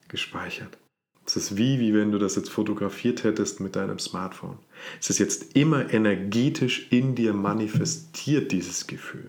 gespeichert. 0.09 0.79
Es 1.27 1.37
ist 1.37 1.59
wie, 1.59 1.79
wie 1.79 1.93
wenn 1.93 2.13
du 2.13 2.19
das 2.19 2.37
jetzt 2.37 2.49
fotografiert 2.49 3.23
hättest 3.23 3.61
mit 3.61 3.77
deinem 3.77 3.99
Smartphone. 3.99 4.59
Es 4.99 5.11
ist 5.11 5.19
jetzt 5.19 5.57
immer 5.57 5.93
energetisch 5.93 6.87
in 6.91 7.15
dir 7.15 7.35
manifestiert, 7.35 8.51
dieses 8.51 8.87
Gefühl. 8.87 9.29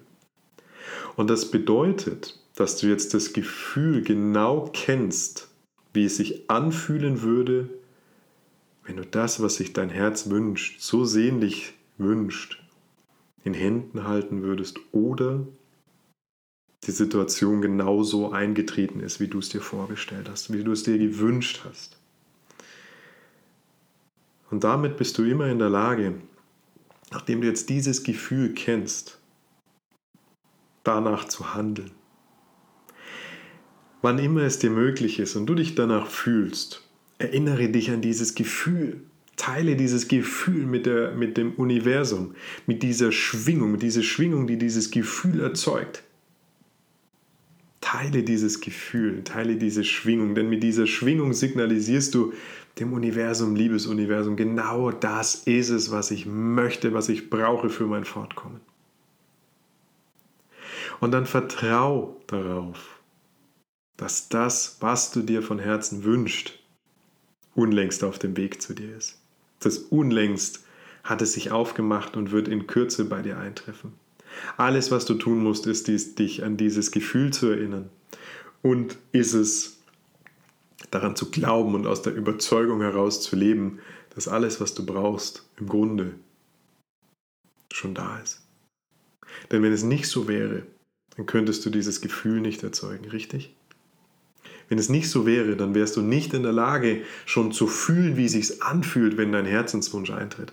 Und 1.17 1.29
das 1.29 1.51
bedeutet, 1.51 2.39
dass 2.55 2.77
du 2.77 2.87
jetzt 2.87 3.13
das 3.13 3.33
Gefühl 3.33 4.01
genau 4.01 4.69
kennst, 4.71 5.49
wie 5.91 6.05
es 6.05 6.15
sich 6.15 6.49
anfühlen 6.49 7.21
würde, 7.21 7.69
wenn 8.85 8.95
du 8.95 9.05
das, 9.05 9.41
was 9.41 9.55
sich 9.55 9.73
dein 9.73 9.89
Herz 9.89 10.29
wünscht, 10.29 10.79
so 10.79 11.03
sehnlich 11.03 11.73
wünscht, 11.97 12.63
in 13.47 13.53
Händen 13.53 14.03
halten 14.03 14.43
würdest 14.43 14.79
oder 14.91 15.47
die 16.83 16.91
Situation 16.91 17.61
genauso 17.61 18.31
eingetreten 18.31 18.99
ist, 18.99 19.19
wie 19.19 19.27
du 19.27 19.39
es 19.39 19.49
dir 19.49 19.61
vorgestellt 19.61 20.29
hast, 20.29 20.53
wie 20.53 20.63
du 20.63 20.71
es 20.71 20.83
dir 20.83 20.97
gewünscht 20.97 21.61
hast. 21.67 21.97
Und 24.51 24.63
damit 24.63 24.97
bist 24.97 25.17
du 25.17 25.23
immer 25.23 25.47
in 25.47 25.59
der 25.59 25.69
Lage, 25.69 26.15
nachdem 27.11 27.41
du 27.41 27.47
jetzt 27.47 27.69
dieses 27.69 28.03
Gefühl 28.03 28.53
kennst, 28.53 29.19
danach 30.83 31.25
zu 31.25 31.53
handeln. 31.53 31.91
Wann 34.01 34.19
immer 34.19 34.41
es 34.41 34.59
dir 34.59 34.69
möglich 34.69 35.19
ist 35.19 35.35
und 35.35 35.47
du 35.47 35.55
dich 35.55 35.75
danach 35.75 36.07
fühlst, 36.07 36.87
erinnere 37.17 37.67
dich 37.69 37.91
an 37.91 38.01
dieses 38.01 38.35
Gefühl 38.35 39.01
teile 39.37 39.75
dieses 39.75 40.07
Gefühl 40.07 40.65
mit, 40.65 40.85
der, 40.85 41.13
mit 41.13 41.37
dem 41.37 41.53
Universum, 41.53 42.35
mit 42.65 42.83
dieser 42.83 43.11
Schwingung, 43.11 43.71
mit 43.71 43.83
dieser 43.83 44.03
Schwingung, 44.03 44.47
die 44.47 44.57
dieses 44.57 44.91
Gefühl 44.91 45.39
erzeugt. 45.39 46.03
Teile 47.79 48.23
dieses 48.23 48.59
Gefühl, 48.59 49.23
teile 49.23 49.55
diese 49.55 49.85
Schwingung, 49.85 50.35
denn 50.35 50.49
mit 50.49 50.63
dieser 50.63 50.87
Schwingung 50.87 51.33
signalisierst 51.33 52.13
du 52.15 52.33
dem 52.79 52.91
Universum, 52.91 53.55
liebes 53.55 53.85
Universum, 53.85 54.35
genau 54.35 54.91
das 54.91 55.35
ist 55.35 55.69
es, 55.69 55.91
was 55.91 56.11
ich 56.11 56.25
möchte, 56.25 56.93
was 56.93 57.07
ich 57.07 57.29
brauche 57.29 57.69
für 57.69 57.85
mein 57.85 58.03
Fortkommen. 58.03 58.59
Und 60.99 61.11
dann 61.11 61.27
vertrau 61.27 62.19
darauf, 62.27 62.99
dass 63.97 64.29
das, 64.29 64.77
was 64.79 65.11
du 65.11 65.21
dir 65.21 65.41
von 65.41 65.59
Herzen 65.59 66.03
wünschst, 66.03 66.59
unlängst 67.55 68.03
auf 68.03 68.19
dem 68.19 68.35
Weg 68.35 68.61
zu 68.61 68.73
dir 68.73 68.95
ist 68.95 69.19
das 69.59 69.77
unlängst 69.77 70.63
hat 71.03 71.21
es 71.21 71.33
sich 71.33 71.51
aufgemacht 71.51 72.17
und 72.17 72.31
wird 72.31 72.47
in 72.47 72.67
Kürze 72.67 73.05
bei 73.05 73.21
dir 73.21 73.37
eintreffen. 73.37 73.93
Alles, 74.57 74.91
was 74.91 75.05
du 75.05 75.15
tun 75.15 75.41
musst, 75.41 75.65
ist 75.67 75.87
dies, 75.87 76.15
dich 76.15 76.43
an 76.43 76.57
dieses 76.57 76.91
Gefühl 76.91 77.31
zu 77.31 77.47
erinnern 77.47 77.89
und 78.61 78.97
ist 79.11 79.33
es 79.33 79.77
daran 80.91 81.15
zu 81.15 81.31
glauben 81.31 81.75
und 81.75 81.87
aus 81.87 82.01
der 82.01 82.13
Überzeugung 82.13 82.81
heraus 82.81 83.21
zu 83.21 83.35
leben, 83.35 83.79
dass 84.15 84.27
alles, 84.27 84.61
was 84.61 84.73
du 84.73 84.85
brauchst, 84.85 85.47
im 85.57 85.67
Grunde 85.67 86.15
schon 87.71 87.93
da 87.93 88.19
ist. 88.19 88.41
Denn 89.51 89.63
wenn 89.63 89.73
es 89.73 89.83
nicht 89.83 90.07
so 90.07 90.27
wäre, 90.27 90.63
dann 91.15 91.25
könntest 91.25 91.65
du 91.65 91.69
dieses 91.69 92.01
Gefühl 92.01 92.41
nicht 92.41 92.63
erzeugen, 92.63 93.05
richtig? 93.05 93.55
Wenn 94.69 94.79
es 94.79 94.89
nicht 94.89 95.09
so 95.09 95.25
wäre, 95.25 95.55
dann 95.55 95.75
wärst 95.75 95.95
du 95.95 96.01
nicht 96.01 96.33
in 96.33 96.43
der 96.43 96.51
Lage, 96.51 97.03
schon 97.25 97.51
zu 97.51 97.67
fühlen, 97.67 98.17
wie 98.17 98.25
es 98.25 98.33
sich 98.33 98.61
anfühlt, 98.61 99.17
wenn 99.17 99.31
dein 99.31 99.45
Herzenswunsch 99.45 100.11
eintritt. 100.11 100.51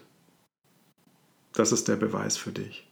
Das 1.52 1.72
ist 1.72 1.88
der 1.88 1.96
Beweis 1.96 2.36
für 2.36 2.52
dich. 2.52 2.86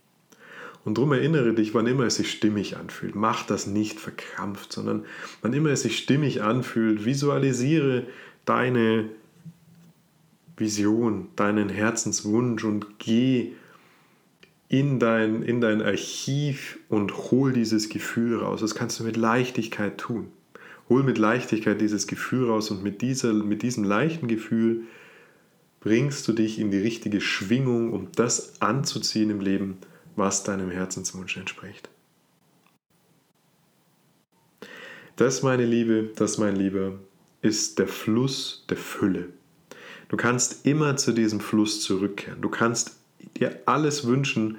Und 0.84 0.98
darum 0.98 1.12
erinnere 1.12 1.54
dich, 1.54 1.74
wann 1.74 1.86
immer 1.86 2.04
es 2.04 2.16
sich 2.16 2.30
stimmig 2.30 2.76
anfühlt. 2.76 3.14
Mach 3.14 3.46
das 3.46 3.66
nicht 3.66 4.00
verkrampft, 4.00 4.72
sondern 4.72 5.04
wann 5.40 5.52
immer 5.52 5.70
es 5.70 5.82
sich 5.82 5.98
stimmig 5.98 6.42
anfühlt, 6.42 7.04
visualisiere 7.04 8.06
deine 8.44 9.08
Vision, 10.56 11.28
deinen 11.36 11.68
Herzenswunsch 11.68 12.64
und 12.64 12.98
geh 12.98 13.52
in 14.68 14.98
dein, 14.98 15.42
in 15.42 15.60
dein 15.60 15.82
Archiv 15.82 16.78
und 16.88 17.30
hol 17.30 17.52
dieses 17.52 17.88
Gefühl 17.88 18.38
raus. 18.38 18.60
Das 18.60 18.74
kannst 18.74 18.98
du 18.98 19.04
mit 19.04 19.16
Leichtigkeit 19.16 19.98
tun. 19.98 20.28
Hol 20.88 21.02
mit 21.02 21.18
Leichtigkeit 21.18 21.80
dieses 21.80 22.06
Gefühl 22.06 22.48
raus 22.48 22.70
und 22.70 22.82
mit, 22.82 23.02
dieser, 23.02 23.32
mit 23.32 23.62
diesem 23.62 23.84
leichten 23.84 24.28
Gefühl 24.28 24.82
bringst 25.80 26.26
du 26.28 26.32
dich 26.32 26.58
in 26.58 26.70
die 26.70 26.78
richtige 26.78 27.20
Schwingung, 27.20 27.92
um 27.92 28.08
das 28.14 28.60
anzuziehen 28.60 29.30
im 29.30 29.40
Leben, 29.40 29.78
was 30.16 30.44
deinem 30.44 30.70
Herzenswunsch 30.70 31.36
entspricht. 31.36 31.88
Das, 35.16 35.42
meine 35.42 35.66
Liebe, 35.66 36.10
das, 36.16 36.38
mein 36.38 36.56
Lieber, 36.56 36.98
ist 37.42 37.78
der 37.78 37.88
Fluss 37.88 38.64
der 38.68 38.76
Fülle. 38.76 39.28
Du 40.08 40.16
kannst 40.16 40.66
immer 40.66 40.96
zu 40.96 41.12
diesem 41.12 41.40
Fluss 41.40 41.82
zurückkehren. 41.82 42.40
Du 42.40 42.48
kannst 42.48 42.98
dir 43.38 43.60
alles 43.66 44.06
wünschen, 44.06 44.58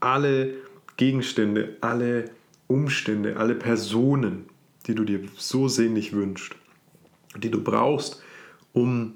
alle 0.00 0.54
Gegenstände, 0.96 1.76
alle 1.80 2.30
Umstände, 2.66 3.36
alle 3.36 3.54
Personen, 3.54 4.46
die 4.86 4.94
du 4.94 5.04
dir 5.04 5.20
so 5.36 5.68
sehnlich 5.68 6.12
wünschst, 6.12 6.54
die 7.36 7.50
du 7.50 7.62
brauchst, 7.62 8.22
um 8.72 9.14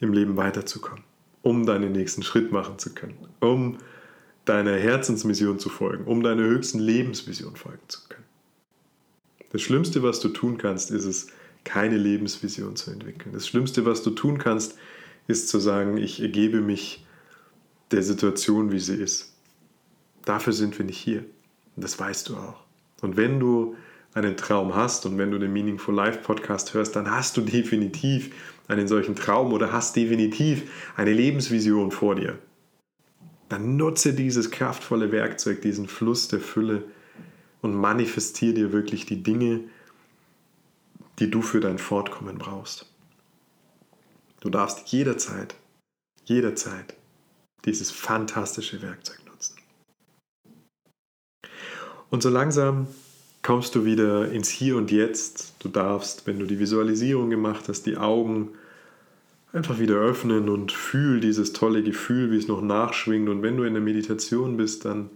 im 0.00 0.12
Leben 0.12 0.36
weiterzukommen, 0.36 1.04
um 1.42 1.66
deinen 1.66 1.92
nächsten 1.92 2.22
Schritt 2.22 2.52
machen 2.52 2.78
zu 2.78 2.94
können, 2.94 3.16
um 3.40 3.78
deiner 4.44 4.76
Herzensmission 4.76 5.58
zu 5.58 5.68
folgen, 5.68 6.04
um 6.04 6.22
deiner 6.22 6.42
höchsten 6.42 6.78
Lebensvision 6.78 7.56
folgen 7.56 7.88
zu 7.88 8.00
können. 8.08 8.24
Das 9.50 9.62
Schlimmste, 9.62 10.02
was 10.02 10.20
du 10.20 10.28
tun 10.28 10.58
kannst, 10.58 10.90
ist 10.90 11.04
es, 11.04 11.28
keine 11.64 11.96
Lebensvision 11.96 12.76
zu 12.76 12.90
entwickeln. 12.90 13.32
Das 13.32 13.48
Schlimmste, 13.48 13.86
was 13.86 14.02
du 14.02 14.10
tun 14.10 14.38
kannst, 14.38 14.76
ist 15.26 15.48
zu 15.48 15.58
sagen, 15.58 15.96
ich 15.96 16.20
ergebe 16.20 16.60
mich 16.60 17.06
der 17.90 18.02
Situation, 18.02 18.70
wie 18.70 18.80
sie 18.80 18.96
ist. 18.96 19.34
Dafür 20.24 20.52
sind 20.52 20.78
wir 20.78 20.84
nicht 20.84 20.98
hier. 20.98 21.24
Und 21.76 21.82
das 21.82 21.98
weißt 21.98 22.28
du 22.28 22.36
auch. 22.36 22.64
Und 23.00 23.16
wenn 23.16 23.40
du 23.40 23.76
einen 24.14 24.36
Traum 24.36 24.74
hast 24.74 25.06
und 25.06 25.18
wenn 25.18 25.30
du 25.30 25.38
den 25.38 25.52
Meaningful 25.52 25.94
Life 25.94 26.20
Podcast 26.20 26.72
hörst, 26.72 26.94
dann 26.94 27.10
hast 27.10 27.36
du 27.36 27.40
definitiv 27.40 28.34
einen 28.68 28.88
solchen 28.88 29.16
Traum 29.16 29.52
oder 29.52 29.72
hast 29.72 29.96
definitiv 29.96 30.70
eine 30.96 31.12
Lebensvision 31.12 31.90
vor 31.90 32.14
dir. 32.14 32.38
Dann 33.48 33.76
nutze 33.76 34.14
dieses 34.14 34.50
kraftvolle 34.50 35.12
Werkzeug, 35.12 35.60
diesen 35.60 35.88
Fluss 35.88 36.28
der 36.28 36.40
Fülle 36.40 36.84
und 37.60 37.74
manifestiere 37.74 38.54
dir 38.54 38.72
wirklich 38.72 39.04
die 39.04 39.22
Dinge, 39.22 39.60
die 41.18 41.30
du 41.30 41.42
für 41.42 41.60
dein 41.60 41.78
Fortkommen 41.78 42.38
brauchst. 42.38 42.86
Du 44.40 44.50
darfst 44.50 44.88
jederzeit, 44.88 45.54
jederzeit 46.24 46.94
dieses 47.64 47.90
fantastische 47.90 48.82
Werkzeug 48.82 49.20
nutzen. 49.26 49.56
Und 52.10 52.22
so 52.22 52.28
langsam 52.28 52.86
kommst 53.44 53.74
du 53.74 53.84
wieder 53.84 54.32
ins 54.32 54.48
Hier 54.48 54.76
und 54.76 54.90
Jetzt. 54.90 55.54
Du 55.60 55.68
darfst, 55.68 56.26
wenn 56.26 56.40
du 56.40 56.46
die 56.46 56.58
Visualisierung 56.58 57.30
gemacht 57.30 57.68
hast, 57.68 57.84
die 57.84 57.98
Augen 57.98 58.48
einfach 59.52 59.78
wieder 59.78 59.96
öffnen 59.96 60.48
und 60.48 60.72
fühl 60.72 61.20
dieses 61.20 61.52
tolle 61.52 61.82
Gefühl, 61.82 62.32
wie 62.32 62.38
es 62.38 62.48
noch 62.48 62.62
nachschwingt. 62.62 63.28
Und 63.28 63.42
wenn 63.42 63.56
du 63.56 63.64
in 63.64 63.74
der 63.74 63.82
Meditation 63.82 64.56
bist, 64.56 64.86
dann 64.86 65.10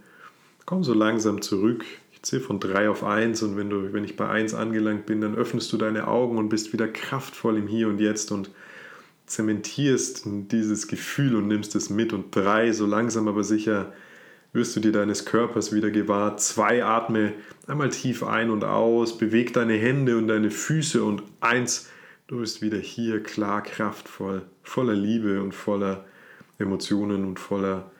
komm 0.65 0.83
so 0.83 0.93
langsam 0.93 1.41
zurück. 1.41 1.83
Ich 2.13 2.21
zähle 2.21 2.43
von 2.43 2.59
3 2.59 2.89
auf 2.89 3.03
1 3.03 3.41
und 3.41 3.57
wenn, 3.57 3.69
du, 3.69 3.93
wenn 3.93 4.03
ich 4.03 4.15
bei 4.15 4.29
1 4.29 4.53
angelangt 4.53 5.07
bin, 5.07 5.21
dann 5.21 5.35
öffnest 5.35 5.73
du 5.73 5.77
deine 5.77 6.07
Augen 6.07 6.37
und 6.37 6.49
bist 6.49 6.71
wieder 6.71 6.87
kraftvoll 6.87 7.57
im 7.57 7.67
Hier 7.67 7.87
und 7.87 7.99
Jetzt 7.99 8.31
und 8.31 8.51
zementierst 9.25 10.23
dieses 10.25 10.87
Gefühl 10.87 11.35
und 11.35 11.47
nimmst 11.47 11.75
es 11.75 11.89
mit. 11.89 12.13
Und 12.13 12.35
3, 12.35 12.73
so 12.73 12.85
langsam 12.85 13.27
aber 13.27 13.43
sicher, 13.43 13.91
wirst 14.53 14.75
du 14.75 14.79
dir 14.79 14.91
deines 14.91 15.25
Körpers 15.25 15.73
wieder 15.73 15.91
gewahr. 15.91 16.37
Zwei, 16.37 16.83
atme 16.83 17.33
einmal 17.67 17.89
tief 17.89 18.23
ein 18.23 18.49
und 18.49 18.63
aus, 18.63 19.17
beweg 19.17 19.53
deine 19.53 19.73
Hände 19.73 20.17
und 20.17 20.27
deine 20.27 20.51
Füße 20.51 21.03
und 21.03 21.23
eins, 21.39 21.89
du 22.27 22.39
bist 22.39 22.61
wieder 22.61 22.77
hier 22.77 23.21
klar, 23.21 23.61
kraftvoll, 23.61 24.43
voller 24.63 24.95
Liebe 24.95 25.41
und 25.41 25.53
voller 25.53 26.05
Emotionen 26.57 27.25
und 27.25 27.39
voller, 27.39 27.91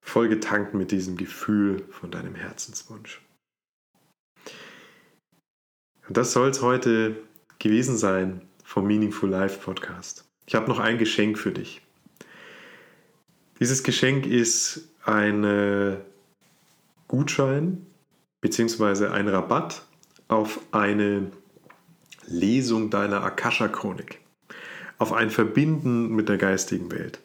vollgetankt 0.00 0.74
mit 0.74 0.90
diesem 0.90 1.16
Gefühl 1.16 1.84
von 1.90 2.10
deinem 2.10 2.34
Herzenswunsch. 2.34 3.20
Und 6.06 6.16
das 6.16 6.32
soll 6.32 6.48
es 6.48 6.62
heute 6.62 7.16
gewesen 7.58 7.98
sein 7.98 8.40
vom 8.64 8.86
Meaningful 8.86 9.28
Life 9.28 9.60
Podcast. 9.60 10.24
Ich 10.46 10.54
habe 10.54 10.68
noch 10.68 10.78
ein 10.78 10.96
Geschenk 10.96 11.38
für 11.38 11.52
dich. 11.52 11.82
Dieses 13.60 13.82
Geschenk 13.82 14.26
ist 14.26 14.88
ein 15.04 15.42
äh, 15.42 15.96
Gutschein 17.08 17.86
bzw. 18.40 19.08
ein 19.08 19.28
Rabatt 19.28 19.82
auf 20.28 20.60
eine 20.70 21.32
Lesung 22.26 22.90
deiner 22.90 23.24
Akasha-Chronik, 23.24 24.20
auf 24.98 25.12
ein 25.12 25.30
Verbinden 25.30 26.14
mit 26.14 26.28
der 26.28 26.36
geistigen 26.36 26.92
Welt. 26.92 27.18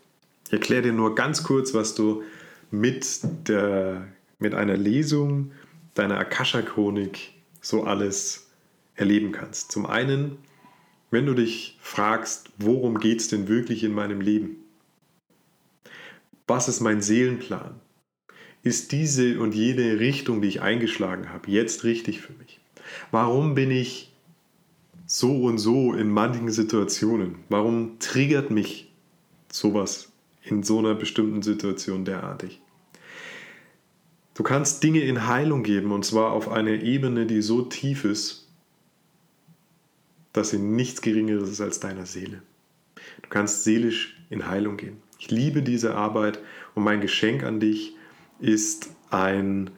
Ich 0.47 0.53
erkläre 0.53 0.83
dir 0.83 0.93
nur 0.93 1.13
ganz 1.13 1.43
kurz, 1.43 1.73
was 1.73 1.93
du 1.93 2.23
mit, 2.71 3.19
der, 3.47 4.07
mit 4.39 4.55
einer 4.55 4.77
Lesung 4.77 5.51
deiner 5.93 6.17
Akasha-Chronik 6.17 7.33
so 7.61 7.83
alles 7.83 8.47
erleben 8.95 9.31
kannst. 9.31 9.71
Zum 9.71 9.85
einen, 9.85 10.37
wenn 11.11 11.25
du 11.25 11.33
dich 11.33 11.77
fragst, 11.81 12.49
worum 12.57 12.97
geht 12.97 13.19
es 13.21 13.27
denn 13.27 13.47
wirklich 13.47 13.83
in 13.83 13.93
meinem 13.93 14.21
Leben? 14.21 14.62
Was 16.47 16.67
ist 16.67 16.81
mein 16.81 17.01
Seelenplan? 17.01 17.79
Ist 18.63 18.91
diese 18.91 19.39
und 19.39 19.55
jede 19.55 19.99
Richtung, 19.99 20.41
die 20.41 20.47
ich 20.47 20.61
eingeschlagen 20.61 21.29
habe, 21.29 21.51
jetzt 21.51 21.83
richtig 21.83 22.21
für 22.21 22.33
mich? 22.33 22.59
Warum 23.11 23.55
bin 23.55 23.71
ich 23.71 24.13
so 25.05 25.43
und 25.43 25.57
so 25.57 25.93
in 25.93 26.09
manchen 26.09 26.49
Situationen? 26.49 27.35
Warum 27.49 27.99
triggert 27.99 28.51
mich 28.51 28.91
sowas 29.51 30.11
in 30.43 30.63
so 30.63 30.79
einer 30.79 30.95
bestimmten 30.95 31.41
Situation 31.41 32.05
derartig? 32.05 32.61
Du 34.33 34.43
kannst 34.43 34.81
Dinge 34.83 35.01
in 35.01 35.27
Heilung 35.27 35.63
geben 35.63 35.91
und 35.91 36.03
zwar 36.05 36.31
auf 36.31 36.49
einer 36.49 36.71
Ebene, 36.71 37.25
die 37.25 37.41
so 37.41 37.61
tief 37.61 38.03
ist, 38.03 38.47
dass 40.31 40.49
sie 40.49 40.57
nichts 40.57 41.01
Geringeres 41.01 41.49
ist 41.49 41.61
als 41.61 41.79
deiner 41.79 42.07
Seele. 42.07 42.41
Du 43.21 43.29
kannst 43.29 43.63
seelisch 43.63 44.17
in 44.29 44.47
Heilung 44.47 44.77
gehen. 44.77 44.97
Ich 45.23 45.31
liebe 45.31 45.61
diese 45.61 45.95
Arbeit 45.95 46.39
und 46.75 46.83
mein 46.83 46.99
Geschenk 46.99 47.43
an 47.43 47.61
dich 47.61 47.95
ist 48.41 48.89
ein 49.09 49.69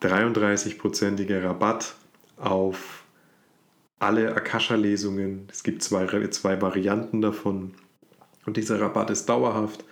33-prozentiger 0.00 1.42
Rabatt 1.42 1.96
auf 2.36 3.02
alle 3.98 4.36
Akasha-Lesungen. 4.36 5.48
Es 5.50 5.64
gibt 5.64 5.82
zwei, 5.82 6.28
zwei 6.28 6.62
Varianten 6.62 7.20
davon 7.20 7.74
und 8.46 8.56
dieser 8.56 8.80
Rabatt 8.80 9.10
ist 9.10 9.28
dauerhaft. 9.28 9.84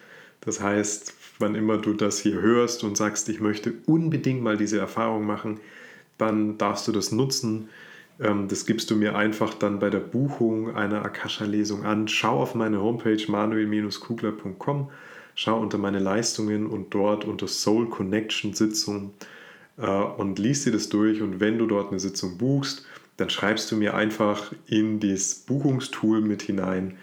Das 0.42 0.60
heißt, 0.60 1.12
wann 1.40 1.56
immer 1.56 1.78
du 1.78 1.94
das 1.94 2.20
hier 2.20 2.40
hörst 2.40 2.84
und 2.84 2.96
sagst, 2.96 3.28
ich 3.28 3.40
möchte 3.40 3.74
unbedingt 3.86 4.42
mal 4.44 4.56
diese 4.56 4.78
Erfahrung 4.78 5.26
machen, 5.26 5.58
dann 6.18 6.56
darfst 6.56 6.86
du 6.86 6.92
das 6.92 7.10
nutzen. 7.10 7.68
Ähm, 8.20 8.48
das 8.48 8.66
gibst 8.66 8.90
du 8.90 8.96
mir 8.96 9.16
einfach 9.16 9.54
dann 9.54 9.78
bei 9.78 9.90
der 9.90 10.00
Buchung 10.00 10.74
einer 10.74 11.04
Akasha-Lesung 11.04 11.84
an. 11.84 12.08
Schau 12.08 12.40
auf 12.40 12.54
meine 12.54 12.80
Homepage 12.80 13.22
manuel-kugler.com, 13.26 14.90
schau 15.34 15.60
unter 15.60 15.78
meine 15.78 15.98
Leistungen 15.98 16.66
und 16.66 16.94
dort 16.94 17.24
unter 17.24 17.48
Soul 17.48 17.88
Connection 17.88 18.54
Sitzung 18.54 19.14
äh, 19.78 19.86
und 19.86 20.38
liest 20.38 20.66
dir 20.66 20.72
das 20.72 20.88
durch. 20.88 21.22
Und 21.22 21.40
wenn 21.40 21.58
du 21.58 21.66
dort 21.66 21.90
eine 21.90 22.00
Sitzung 22.00 22.38
buchst, 22.38 22.86
dann 23.16 23.30
schreibst 23.30 23.70
du 23.70 23.76
mir 23.76 23.94
einfach 23.94 24.52
in 24.66 25.00
das 25.00 25.34
Buchungstool 25.34 26.20
mit 26.20 26.42
hinein 26.42 26.98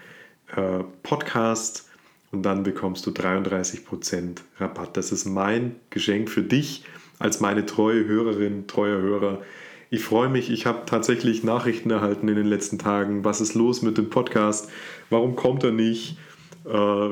äh, 0.54 0.84
Podcast 1.02 1.88
und 2.30 2.42
dann 2.42 2.62
bekommst 2.62 3.06
du 3.06 3.10
33% 3.10 4.38
Rabatt. 4.58 4.96
Das 4.96 5.12
ist 5.12 5.26
mein 5.26 5.76
Geschenk 5.90 6.30
für 6.30 6.42
dich 6.42 6.84
als 7.18 7.40
meine 7.40 7.66
treue 7.66 8.06
Hörerin, 8.06 8.66
treuer 8.66 9.00
Hörer 9.00 9.42
ich 9.92 10.02
freue 10.02 10.30
mich, 10.30 10.50
ich 10.50 10.64
habe 10.64 10.86
tatsächlich 10.86 11.44
Nachrichten 11.44 11.90
erhalten 11.90 12.26
in 12.26 12.36
den 12.36 12.46
letzten 12.46 12.78
Tagen. 12.78 13.26
Was 13.26 13.42
ist 13.42 13.52
los 13.52 13.82
mit 13.82 13.98
dem 13.98 14.08
Podcast? 14.08 14.70
Warum 15.10 15.36
kommt 15.36 15.64
er 15.64 15.70
nicht? 15.70 16.16
Äh, 16.64 17.08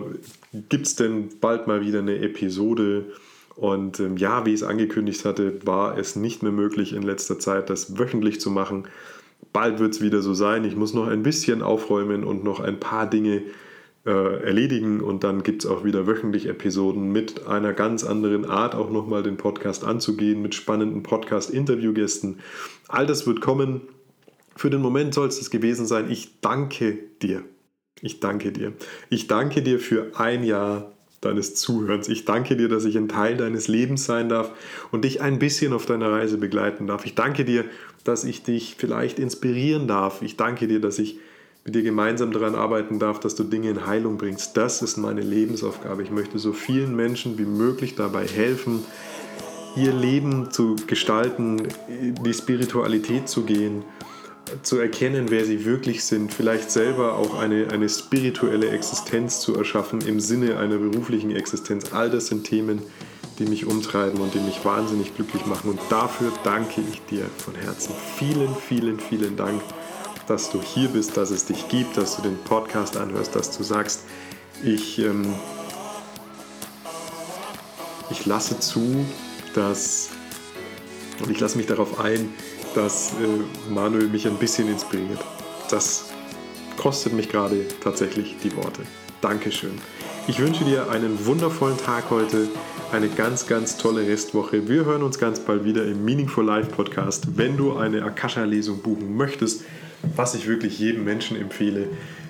Gibt 0.70 0.86
es 0.86 0.96
denn 0.96 1.28
bald 1.42 1.66
mal 1.66 1.82
wieder 1.82 1.98
eine 1.98 2.16
Episode? 2.20 3.12
Und 3.54 4.00
ähm, 4.00 4.16
ja, 4.16 4.46
wie 4.46 4.54
ich 4.54 4.62
es 4.62 4.66
angekündigt 4.66 5.26
hatte, 5.26 5.58
war 5.66 5.98
es 5.98 6.16
nicht 6.16 6.42
mehr 6.42 6.52
möglich 6.52 6.94
in 6.94 7.02
letzter 7.02 7.38
Zeit, 7.38 7.68
das 7.68 7.98
wöchentlich 7.98 8.40
zu 8.40 8.50
machen. 8.50 8.84
Bald 9.52 9.78
wird 9.78 9.92
es 9.92 10.00
wieder 10.00 10.22
so 10.22 10.32
sein. 10.32 10.64
Ich 10.64 10.74
muss 10.74 10.94
noch 10.94 11.06
ein 11.06 11.22
bisschen 11.22 11.60
aufräumen 11.60 12.24
und 12.24 12.44
noch 12.44 12.60
ein 12.60 12.80
paar 12.80 13.10
Dinge 13.10 13.42
erledigen 14.04 15.00
und 15.00 15.24
dann 15.24 15.42
gibt 15.42 15.64
es 15.64 15.70
auch 15.70 15.84
wieder 15.84 16.06
wöchentlich 16.06 16.46
Episoden 16.46 17.12
mit 17.12 17.46
einer 17.46 17.74
ganz 17.74 18.02
anderen 18.02 18.46
Art 18.46 18.74
auch 18.74 18.90
nochmal 18.90 19.22
den 19.22 19.36
Podcast 19.36 19.84
anzugehen, 19.84 20.40
mit 20.40 20.54
spannenden 20.54 21.02
Podcast-Interviewgästen. 21.02 22.38
All 22.88 23.06
das 23.06 23.26
wird 23.26 23.42
kommen. 23.42 23.82
Für 24.56 24.70
den 24.70 24.80
Moment 24.80 25.12
soll 25.12 25.28
es 25.28 25.38
das 25.38 25.50
gewesen 25.50 25.86
sein. 25.86 26.10
Ich 26.10 26.40
danke 26.40 26.98
dir. 27.20 27.42
Ich 28.00 28.20
danke 28.20 28.52
dir. 28.52 28.72
Ich 29.10 29.26
danke 29.26 29.62
dir 29.62 29.78
für 29.78 30.12
ein 30.18 30.44
Jahr 30.44 30.92
deines 31.20 31.54
Zuhörens. 31.54 32.08
Ich 32.08 32.24
danke 32.24 32.56
dir, 32.56 32.68
dass 32.68 32.86
ich 32.86 32.96
ein 32.96 33.08
Teil 33.08 33.36
deines 33.36 33.68
Lebens 33.68 34.06
sein 34.06 34.28
darf 34.28 34.52
und 34.90 35.04
dich 35.04 35.20
ein 35.20 35.38
bisschen 35.38 35.74
auf 35.74 35.84
deiner 35.84 36.10
Reise 36.10 36.38
begleiten 36.38 36.86
darf. 36.86 37.04
Ich 37.04 37.14
danke 37.14 37.44
dir, 37.44 37.66
dass 38.04 38.24
ich 38.24 38.42
dich 38.42 38.76
vielleicht 38.78 39.18
inspirieren 39.18 39.86
darf. 39.86 40.22
Ich 40.22 40.36
danke 40.36 40.66
dir, 40.66 40.80
dass 40.80 40.98
ich 40.98 41.18
mit 41.64 41.74
dir 41.74 41.82
gemeinsam 41.82 42.32
daran 42.32 42.54
arbeiten 42.54 42.98
darf, 42.98 43.20
dass 43.20 43.34
du 43.34 43.44
Dinge 43.44 43.70
in 43.70 43.86
Heilung 43.86 44.16
bringst. 44.16 44.56
Das 44.56 44.82
ist 44.82 44.96
meine 44.96 45.20
Lebensaufgabe. 45.20 46.02
Ich 46.02 46.10
möchte 46.10 46.38
so 46.38 46.52
vielen 46.52 46.96
Menschen 46.96 47.38
wie 47.38 47.44
möglich 47.44 47.96
dabei 47.96 48.26
helfen, 48.26 48.84
ihr 49.76 49.92
Leben 49.92 50.50
zu 50.50 50.76
gestalten, 50.86 51.68
die 51.88 52.34
Spiritualität 52.34 53.28
zu 53.28 53.42
gehen, 53.42 53.84
zu 54.62 54.78
erkennen, 54.78 55.26
wer 55.28 55.44
sie 55.44 55.64
wirklich 55.64 56.02
sind, 56.04 56.34
vielleicht 56.34 56.72
selber 56.72 57.14
auch 57.14 57.38
eine, 57.38 57.68
eine 57.70 57.88
spirituelle 57.88 58.70
Existenz 58.70 59.40
zu 59.40 59.54
erschaffen 59.54 60.00
im 60.00 60.18
Sinne 60.18 60.58
einer 60.58 60.78
beruflichen 60.78 61.30
Existenz. 61.30 61.92
All 61.92 62.10
das 62.10 62.26
sind 62.28 62.44
Themen, 62.44 62.82
die 63.38 63.44
mich 63.44 63.66
umtreiben 63.66 64.20
und 64.20 64.34
die 64.34 64.40
mich 64.40 64.64
wahnsinnig 64.64 65.14
glücklich 65.14 65.46
machen. 65.46 65.70
Und 65.70 65.80
dafür 65.88 66.32
danke 66.42 66.80
ich 66.90 67.00
dir 67.02 67.26
von 67.38 67.54
Herzen. 67.54 67.94
Vielen, 68.16 68.54
vielen, 68.56 68.98
vielen 68.98 69.36
Dank 69.36 69.62
dass 70.30 70.48
du 70.48 70.62
hier 70.62 70.88
bist, 70.88 71.16
dass 71.16 71.30
es 71.30 71.44
dich 71.44 71.68
gibt, 71.68 71.96
dass 71.96 72.14
du 72.14 72.22
den 72.22 72.38
Podcast 72.44 72.96
anhörst, 72.96 73.34
dass 73.34 73.56
du 73.56 73.64
sagst, 73.64 74.02
ich, 74.62 75.00
ähm, 75.00 75.34
ich 78.10 78.26
lasse 78.26 78.60
zu, 78.60 79.04
dass 79.56 80.10
und 81.20 81.30
ich 81.30 81.40
lasse 81.40 81.56
mich 81.58 81.66
darauf 81.66 81.98
ein, 81.98 82.32
dass 82.76 83.10
äh, 83.10 83.72
Manuel 83.72 84.08
mich 84.08 84.26
ein 84.28 84.36
bisschen 84.36 84.68
inspiriert. 84.68 85.18
Das 85.68 86.04
kostet 86.76 87.12
mich 87.12 87.28
gerade 87.28 87.66
tatsächlich 87.82 88.36
die 88.42 88.54
Worte. 88.56 88.82
Dankeschön. 89.20 89.78
Ich 90.28 90.38
wünsche 90.38 90.64
dir 90.64 90.90
einen 90.90 91.26
wundervollen 91.26 91.76
Tag 91.76 92.04
heute, 92.10 92.48
eine 92.92 93.08
ganz, 93.08 93.48
ganz 93.48 93.76
tolle 93.76 94.06
Restwoche. 94.06 94.68
Wir 94.68 94.84
hören 94.84 95.02
uns 95.02 95.18
ganz 95.18 95.40
bald 95.40 95.64
wieder 95.64 95.84
im 95.84 96.04
Meaningful 96.04 96.44
Life 96.44 96.70
Podcast. 96.70 97.36
Wenn 97.36 97.56
du 97.56 97.76
eine 97.76 98.04
Akasha-Lesung 98.04 98.80
buchen 98.80 99.16
möchtest, 99.16 99.64
was 100.16 100.34
ich 100.34 100.46
wirklich 100.46 100.78
jedem 100.78 101.04
Menschen 101.04 101.36
empfehle 101.40 101.88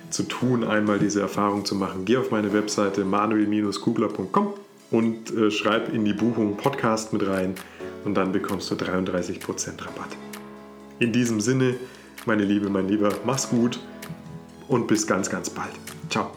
zu 0.09 0.23
tun, 0.23 0.63
einmal 0.63 0.99
diese 0.99 1.21
Erfahrung 1.21 1.65
zu 1.65 1.75
machen, 1.75 2.05
geh 2.05 2.17
auf 2.17 2.31
meine 2.31 2.53
Webseite 2.53 3.05
manuel-kugler.com 3.05 4.53
und 4.91 5.31
äh, 5.31 5.49
schreib 5.51 5.93
in 5.93 6.05
die 6.05 6.13
Buchung 6.13 6.57
Podcast 6.57 7.13
mit 7.13 7.25
rein 7.25 7.55
und 8.03 8.15
dann 8.15 8.31
bekommst 8.31 8.69
du 8.71 8.75
33% 8.75 9.45
Rabatt. 9.79 10.17
In 10.99 11.13
diesem 11.13 11.39
Sinne, 11.39 11.75
meine 12.25 12.43
Liebe, 12.43 12.69
mein 12.69 12.87
Lieber, 12.87 13.11
mach's 13.25 13.49
gut 13.49 13.79
und 14.67 14.87
bis 14.87 15.07
ganz, 15.07 15.29
ganz 15.29 15.49
bald. 15.49 15.71
Ciao. 16.09 16.31